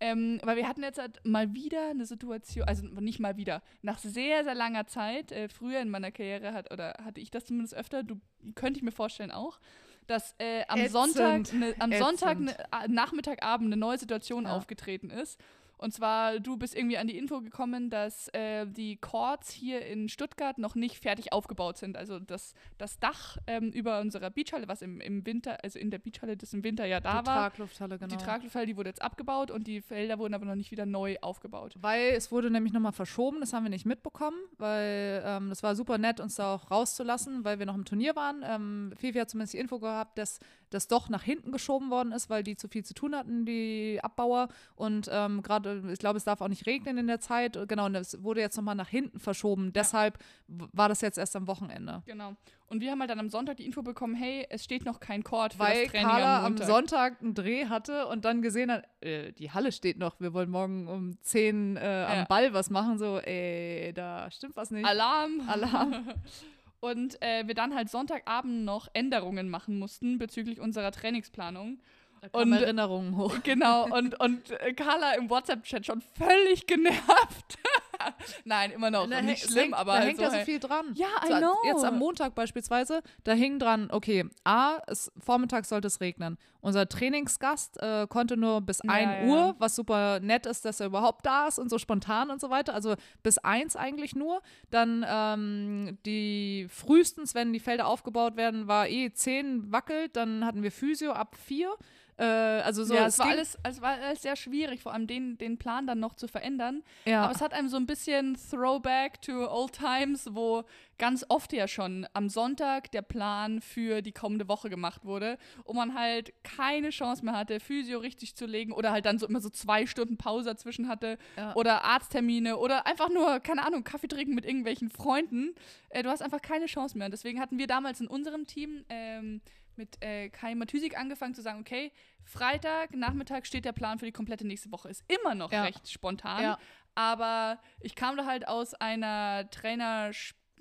[0.00, 3.98] Ähm, weil wir hatten jetzt halt mal wieder eine Situation, also nicht mal wieder, nach
[3.98, 7.74] sehr, sehr langer Zeit, äh, früher in meiner Karriere hat, oder hatte ich das zumindest
[7.74, 8.20] öfter, du
[8.54, 9.58] könnte ich mir vorstellen auch,
[10.06, 10.92] dass äh, am Ätzend.
[10.92, 12.06] Sonntag, ne, am Ätzend.
[12.06, 14.56] Sonntag, ne, äh, Nachmittagabend eine neue Situation Ja.
[14.56, 15.40] aufgetreten ist.
[15.78, 20.08] Und zwar, du bist irgendwie an die Info gekommen, dass äh, die Courts hier in
[20.08, 21.96] Stuttgart noch nicht fertig aufgebaut sind.
[21.96, 25.98] Also das, das Dach ähm, über unserer Beachhalle, was im, im Winter, also in der
[25.98, 28.08] Beachhalle, das im Winter ja da die war, Traglufthalle, genau.
[28.08, 31.16] die Traglufthalle, die wurde jetzt abgebaut und die Felder wurden aber noch nicht wieder neu
[31.20, 31.74] aufgebaut.
[31.78, 35.76] Weil es wurde nämlich nochmal verschoben, das haben wir nicht mitbekommen, weil ähm, das war
[35.76, 38.42] super nett, uns da auch rauszulassen, weil wir noch im Turnier waren.
[38.44, 40.40] Ähm, Fifi hat zumindest die Info gehabt, dass
[40.70, 43.98] das doch nach hinten geschoben worden ist, weil die zu viel zu tun hatten, die
[44.02, 44.48] Abbauer.
[44.76, 47.58] Und ähm, gerade, ich glaube, es darf auch nicht regnen in der Zeit.
[47.68, 49.72] Genau, und das wurde jetzt nochmal nach hinten verschoben.
[49.72, 52.02] Deshalb w- war das jetzt erst am Wochenende.
[52.06, 52.34] Genau.
[52.70, 55.24] Und wir haben halt dann am Sonntag die Info bekommen, hey, es steht noch kein
[55.24, 56.58] Court für Weil das Training Carla am am.
[56.58, 60.50] Sonntag einen Dreh hatte und dann gesehen hat, äh, die Halle steht noch, wir wollen
[60.50, 62.24] morgen um 10 äh, am Ja.
[62.26, 62.98] Ball was machen.
[62.98, 64.84] So, ey, da stimmt was nicht.
[64.84, 65.40] Alarm.
[65.48, 66.08] Alarm.
[66.80, 71.80] Und äh, wir dann halt Sonntagabend noch Änderungen machen mussten bezüglich unserer Trainingsplanung.
[72.20, 73.36] Da kamen Und- Erinnerungen hoch.
[73.42, 77.58] Genau, und, und äh, Carla im WhatsApp-Chat schon völlig genervt.
[78.44, 79.08] Nein, immer noch.
[79.08, 80.44] Da nicht schlimm, hängt, aber da halt hängt so, ja so hey.
[80.44, 80.86] viel dran.
[80.94, 81.54] Ja, I So, know.
[81.64, 86.38] Jetzt am Montag beispielsweise, da hing dran, okay, A, es, vormittags sollte es regnen.
[86.60, 89.28] Unser Trainingsgast äh, konnte nur bis Ja, 1 ja.
[89.28, 92.50] Uhr, was super nett ist, dass er überhaupt da ist und so spontan und so
[92.50, 92.74] weiter.
[92.74, 94.42] Also bis 1 eigentlich nur.
[94.70, 100.16] Dann ähm, die frühestens, wenn die Felder aufgebaut werden, war eh 10 wackelt.
[100.16, 101.70] Dann hatten wir Physio ab 4.
[102.18, 105.06] Äh, also so, ja, es, es war alles, es war alles sehr schwierig, vor allem
[105.06, 106.82] den, den Plan dann noch zu verändern.
[107.04, 107.24] Ja.
[107.24, 110.64] Aber es hat einem so ein bisschen Throwback to old times, wo
[110.98, 115.76] ganz oft ja schon am Sonntag der Plan für die kommende Woche gemacht wurde und
[115.76, 119.40] man halt keine Chance mehr hatte, Physio richtig zu legen oder halt dann so immer
[119.40, 121.54] so zwei Stunden Pause dazwischen hatte ja.
[121.54, 125.54] oder Arzttermine oder einfach nur, keine Ahnung, Kaffee trinken mit irgendwelchen Freunden.
[125.90, 127.06] Äh, du hast einfach keine Chance mehr.
[127.06, 129.40] Und deswegen hatten wir damals in unserem Team ähm,
[129.78, 131.92] mit äh, Kai Matysik angefangen zu sagen, okay,
[132.24, 134.88] Freitag, Nachmittag steht der Plan für die komplette nächste Woche.
[134.88, 135.62] Ist immer noch ja.
[135.62, 136.42] recht spontan.
[136.42, 136.58] Ja.
[136.94, 140.12] Aber ich kam da halt aus einer Trainer-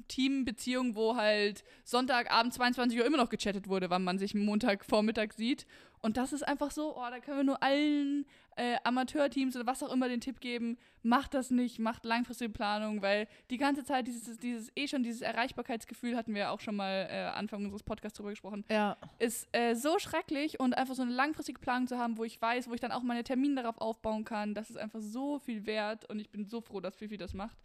[0.07, 5.65] Teambeziehung, wo halt Sonntagabend 22 Uhr immer noch gechattet wurde, wann man sich Montagvormittag sieht.
[5.99, 8.25] Und das ist einfach so, oh, da können wir nur allen
[8.57, 13.01] äh, Amateurteams oder was auch immer den Tipp geben, macht das nicht, macht langfristige Planung,
[13.01, 16.75] weil die ganze Zeit dieses, dieses eh schon dieses Erreichbarkeitsgefühl, hatten wir ja auch schon
[16.75, 18.97] mal äh, Anfang unseres Podcasts drüber gesprochen, ja.
[19.19, 22.69] ist äh, so schrecklich und einfach so eine langfristige Planung zu haben, wo ich weiß,
[22.69, 26.05] wo ich dann auch meine Termine darauf aufbauen kann, das ist einfach so viel wert
[26.09, 27.57] und ich bin so froh, dass Fifi das macht.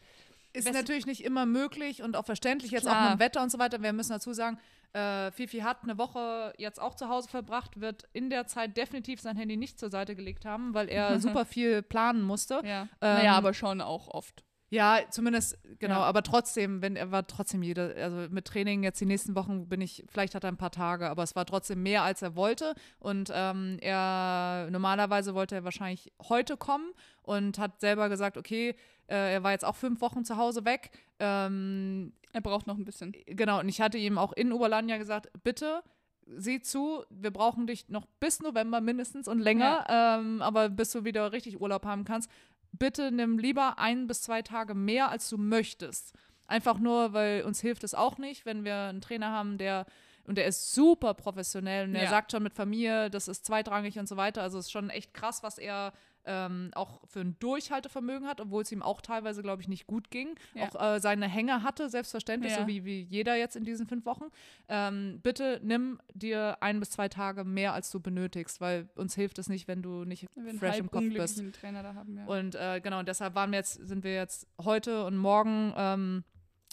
[0.52, 2.96] Ist Wes natürlich nicht immer möglich und auch verständlich, jetzt Klar.
[2.96, 3.82] auch mit dem Wetter und so weiter.
[3.82, 4.58] Wir müssen dazu sagen,
[4.92, 9.20] äh, Fifi hat eine Woche jetzt auch zu Hause verbracht, wird in der Zeit definitiv
[9.20, 12.60] sein Handy nicht zur Seite gelegt haben, weil er super viel planen musste.
[12.64, 12.82] Ja.
[12.82, 14.44] Ähm, naja, aber schon auch oft.
[14.72, 16.04] Ja, zumindest, genau, ja.
[16.04, 19.82] aber trotzdem, wenn er war trotzdem jede, also mit Training jetzt die nächsten Wochen bin
[19.82, 22.74] ich, vielleicht hat er ein paar Tage, aber es war trotzdem mehr, als er wollte.
[22.98, 28.74] Und ähm, er normalerweise wollte er wahrscheinlich heute kommen und hat selber gesagt, okay,
[29.08, 30.90] äh, er war jetzt auch fünf Wochen zu Hause weg.
[31.18, 33.12] Ähm, er braucht noch ein bisschen.
[33.26, 35.82] Genau, und ich hatte ihm auch in Oberlanja gesagt, bitte
[36.26, 40.18] sieh zu, wir brauchen dich noch bis November mindestens und länger, ja.
[40.18, 42.30] ähm, aber bis du wieder richtig Urlaub haben kannst,
[42.72, 46.14] bitte nimm lieber ein bis zwei Tage mehr, als du möchtest.
[46.46, 49.86] Einfach nur, weil uns hilft es auch nicht, wenn wir einen Trainer haben, der
[50.24, 52.10] und der ist super professionell und er ja.
[52.10, 54.42] sagt schon mit Familie, das ist zweitrangig und so weiter.
[54.42, 55.92] Also es ist schon echt krass, was er
[56.24, 60.10] ähm, auch für ein Durchhaltevermögen hat, obwohl es ihm auch teilweise, glaube ich, nicht gut
[60.10, 60.36] ging.
[60.54, 60.68] Ja.
[60.68, 62.60] Auch äh, seine Hänge hatte, selbstverständlich, ja.
[62.60, 64.26] so wie, wie jeder jetzt in diesen fünf Wochen.
[64.68, 69.38] Ähm, bitte nimm dir ein bis zwei Tage mehr, als du benötigst, weil uns hilft
[69.38, 71.42] es nicht, wenn du nicht wenn fresh im Kopf bist.
[71.60, 72.24] Trainer da haben, ja.
[72.26, 76.24] Und äh, genau, deshalb waren wir jetzt, sind wir jetzt heute und morgen ähm,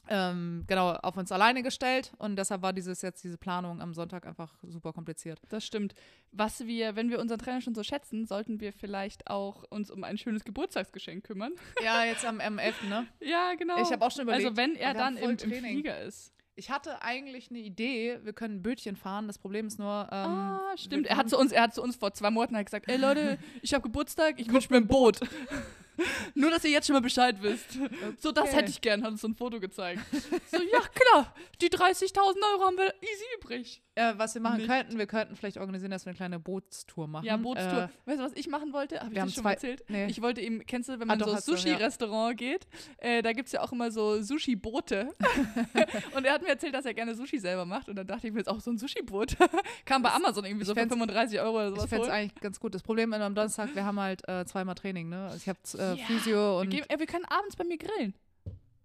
[0.10, 4.26] ähm, genau, auf uns alleine gestellt und deshalb war dieses jetzt diese Planung am Sonntag
[4.26, 5.40] einfach super kompliziert.
[5.50, 5.94] Das stimmt.
[6.32, 10.04] Was wir, wenn wir unseren Trainer schon so schätzen, sollten wir vielleicht auch uns um
[10.04, 11.54] ein schönes Geburtstagsgeschenk kümmern.
[11.84, 12.90] Ja, jetzt am, am 11.
[12.90, 13.08] ne?
[13.22, 13.82] ja, genau.
[13.82, 14.46] Ich habe auch schon überlegt.
[14.46, 16.34] Also wenn er dann im, im Flieger ist.
[16.56, 19.28] Ich hatte eigentlich eine Idee, wir können ein Bötchen fahren.
[19.28, 20.10] Das Problem ist nur.
[20.12, 21.08] Ähm, ah, stimmt.
[21.08, 23.74] Er hat zu uns, er hat zu uns vor zwei Monaten gesagt, ey Leute, ich
[23.74, 25.20] habe Geburtstag, ich wünsche mir ein Boot.
[26.36, 27.78] Nur, dass ihr jetzt schon mal Bescheid wisst.
[27.82, 28.14] Okay.
[28.18, 30.02] So, das hätte ich gern, hat uns so ein Foto gezeigt.
[30.52, 32.18] So, ja, klar, die 30.000
[32.54, 33.82] Euro haben wir easy übrig.
[34.00, 34.70] Ja, was wir machen Nicht.
[34.70, 37.26] könnten, wir könnten vielleicht organisieren, dass wir eine kleine Bootstour machen.
[37.26, 37.84] Ja, Bootstour.
[37.84, 39.02] Äh, weißt du, was ich machen wollte?
[39.02, 39.84] Habe ich das schon mal erzählt?
[39.90, 40.06] Nee.
[40.06, 42.52] Ich wollte ihm, kennst du, wenn man ah, so Sushi-Restaurant ja.
[42.52, 42.68] geht,
[43.00, 45.10] äh, da gibt es ja auch immer so Sushi-Boote.
[46.16, 47.90] und er hat mir erzählt, dass er gerne Sushi selber macht.
[47.90, 49.36] Und dann dachte ich mir jetzt auch so ein Sushi-Boot.
[49.86, 51.84] Kam bei Amazon irgendwie so für 35 Euro oder sowas.
[51.84, 52.74] Ich fände es eigentlich ganz gut.
[52.76, 55.26] Das Problem am Donnerstag, wir haben halt äh, zweimal Training, ne?
[55.26, 55.60] Also ich habe
[55.94, 56.06] äh, ja.
[56.06, 56.72] Physio und.
[56.72, 58.14] Wir, gehen, wir können abends bei mir grillen.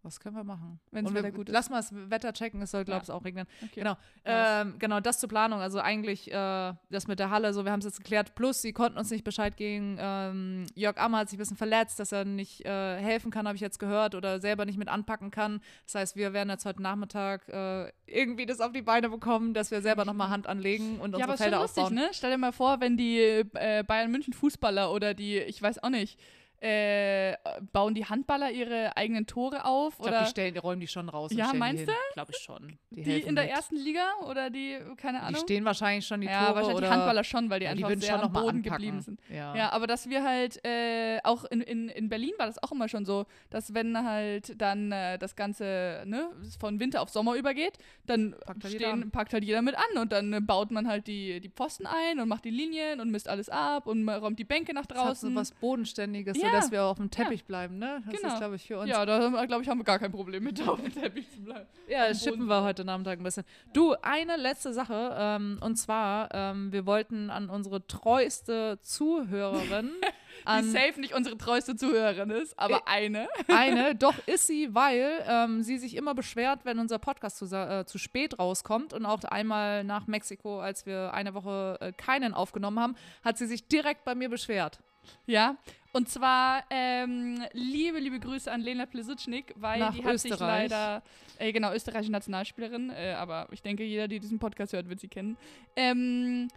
[0.04, 0.78] Was können wir machen?
[0.90, 1.54] Wenn es Wetter gut ist.
[1.54, 3.14] Lass mal das Wetter checken, es soll, glaube ich, ja.
[3.14, 3.46] auch regnen.
[3.62, 3.80] Okay.
[3.80, 3.96] Genau.
[4.26, 5.60] Ähm, genau, das zur Planung.
[5.60, 8.34] Also eigentlich äh, das mit der Halle, so wir haben es jetzt geklärt.
[8.34, 9.96] Plus, sie konnten uns nicht Bescheid geben.
[9.98, 13.56] Ähm, Jörg Ammer hat sich ein bisschen verletzt, dass er nicht äh, helfen kann, habe
[13.56, 15.62] ich jetzt gehört, oder selber nicht mit anpacken kann.
[15.86, 19.70] Das heißt, wir werden jetzt heute Nachmittag äh, irgendwie das auf die Beine bekommen, dass
[19.70, 21.94] wir selber nochmal Hand anlegen und ja, unsere Felder lustig, aufbauen.
[21.94, 22.10] Ne?
[22.12, 25.88] Stell dir mal vor, wenn die äh, Bayern München Fußballer oder die, ich weiß auch
[25.88, 26.20] nicht,
[26.60, 27.36] äh,
[27.72, 29.94] bauen die Handballer ihre eigenen Tore auf?
[29.98, 31.30] Ich glaube, die, stellen, die räumen die schon raus.
[31.34, 31.92] Ja, meinst du?
[32.14, 32.78] Glaube ich schon.
[32.90, 33.54] Die, die in der mit.
[33.54, 35.34] ersten Liga oder die, keine Ahnung?
[35.34, 36.36] Die stehen wahrscheinlich schon die Tore.
[36.36, 39.20] Ja, wahrscheinlich oder die Handballer schon, weil die einfach die sehr am Boden geblieben sind.
[39.28, 39.54] Ja.
[39.54, 39.72] ja.
[39.72, 43.04] aber dass wir halt, äh, auch in, in, in Berlin war das auch immer schon
[43.04, 46.28] so, dass wenn halt dann äh, das Ganze ne,
[46.58, 50.12] von Winter auf Sommer übergeht, dann packt halt, stehen, packt halt jeder mit an und
[50.12, 53.28] dann äh, baut man halt die, die Pfosten ein und macht die Linien und misst
[53.28, 55.04] alles ab und räumt die Bänke nach draußen.
[55.04, 56.50] Das hat so was Bodenständiges, ja.
[56.50, 58.02] sodass wir auf dem Teppich Teppich bleiben, ne?
[58.06, 58.32] Das genau.
[58.32, 58.90] ist, glaube ich, für uns.
[58.90, 61.66] Ja, da glaube ich, haben wir gar kein Problem mit, auf dem Teppich zu bleiben.
[61.88, 63.44] Ja, das schippen wir heute Nachmittag ein bisschen.
[63.72, 69.92] Du, eine letzte Sache, ähm, und zwar, ähm, wir wollten an unsere treueste Zuhörerin
[70.46, 73.28] die safe nicht unsere treueste Zuhörerin ist, aber äh, eine.
[73.48, 77.84] Eine, doch ist sie, weil ähm, sie sich immer beschwert, wenn unser Podcast zu, äh,
[77.86, 78.92] zu spät rauskommt.
[78.92, 83.46] Und auch einmal nach Mexiko, als wir eine Woche äh, keinen aufgenommen haben, hat sie
[83.46, 84.80] sich direkt bei mir beschwert.
[85.26, 85.56] Ja,
[85.92, 90.32] und zwar ähm, liebe, liebe Grüße an Lena Plesitschnik, weil Nach die hat Österreich.
[90.32, 91.02] sich leider,
[91.38, 95.06] äh, genau, österreichische Nationalspielerin, äh, aber ich denke, jeder, der diesen Podcast hört, wird sie
[95.08, 95.36] kennen.
[95.76, 96.48] Ähm,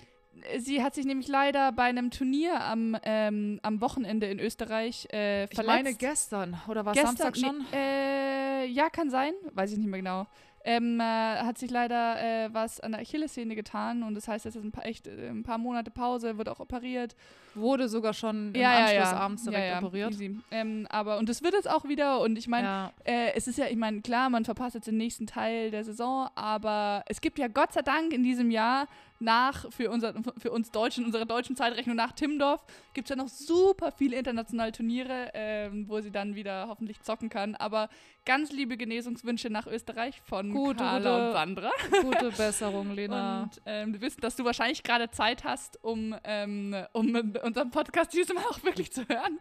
[0.58, 5.48] sie hat sich nämlich leider bei einem Turnier am, ähm, am Wochenende in Österreich äh,
[5.48, 5.60] verletzt.
[5.60, 7.60] Ich meine gestern, oder war es Samstag schon?
[7.72, 10.26] Nee, äh, ja, kann sein, weiß ich nicht mehr genau
[10.68, 14.58] ähm, äh, hat sich leider äh, was an der Achillessehne getan und das heißt, es
[14.58, 17.16] ist ein paar, echt äh, ein paar Monate Pause, wird auch operiert.
[17.56, 19.18] Wurde sogar schon im ja, Anschluss ja.
[19.18, 20.14] abends direkt ja, operiert.
[20.52, 23.68] Ähm, aber und das wird jetzt auch wieder und ich meine, äh, es ist ja,
[23.68, 27.48] ich meine, klar, man verpasst jetzt den nächsten Teil der Saison, aber es gibt ja
[27.48, 28.90] Gott sei Dank in diesem Jahr
[29.20, 32.64] nach, für, unser, für uns Deutschen, unserer deutschen Zeitrechnung nach Timdorf,
[32.94, 37.30] gibt es ja noch super viele internationale Turniere, äh, wo sie dann wieder hoffentlich zocken
[37.30, 37.56] kann.
[37.56, 37.90] Aber
[38.26, 41.72] ganz liebe Genesungswünsche nach Österreich von gute, Carla gute, und Sandra.
[42.02, 43.44] Gute Besserung, Lena.
[43.44, 48.14] Und ähm, wir wissen, dass du wahrscheinlich gerade Zeit hast, um, ähm, um unseren Podcast
[48.14, 49.40] dieses Mal auch wirklich zu hören.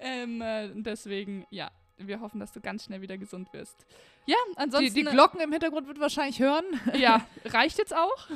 [0.00, 3.86] ähm, äh, deswegen, ja, wir hoffen, dass du ganz schnell wieder gesund wirst.
[4.26, 4.94] Ja, ansonsten.
[4.94, 6.64] Die, die Glocken im Hintergrund wird wahrscheinlich hören.
[6.94, 8.28] Ja, reicht jetzt auch.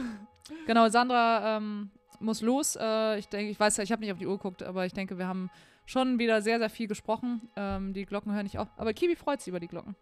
[0.67, 1.91] Genau, Sandra ähm,
[2.21, 2.77] muss los.
[2.77, 4.93] Äh, ich denke, ich weiß ja, ich habe nicht auf die Uhr geguckt, aber ich
[4.93, 5.51] denke, wir haben
[5.87, 7.49] schon wieder sehr, sehr viel gesprochen.
[7.57, 8.69] Ähm, die Glocken hören nicht auf.
[8.77, 9.97] Aber Kiwi freut sich über die Glocken.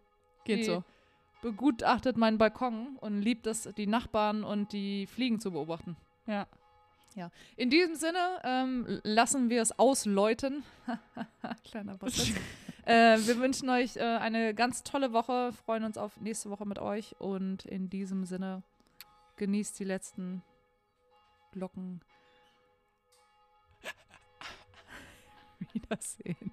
[0.45, 0.85] Geht die so.
[1.43, 5.97] Begutachtet meinen Balkon und liebt es, die Nachbarn und die Fliegen zu beobachten.
[6.27, 6.47] Ja.
[7.15, 7.31] Ja.
[7.57, 10.65] In diesem Sinne ähm, lassen wir es ausläuten.
[11.65, 12.31] Kleiner Boss.
[12.87, 16.81] äh, wir wünschen euch äh, eine ganz tolle Woche, freuen uns auf nächste Woche mit
[16.81, 18.63] euch und in diesem Sinne
[19.37, 20.43] genießt die letzten
[21.53, 22.01] Glocken.
[25.73, 26.53] Wiedersehen.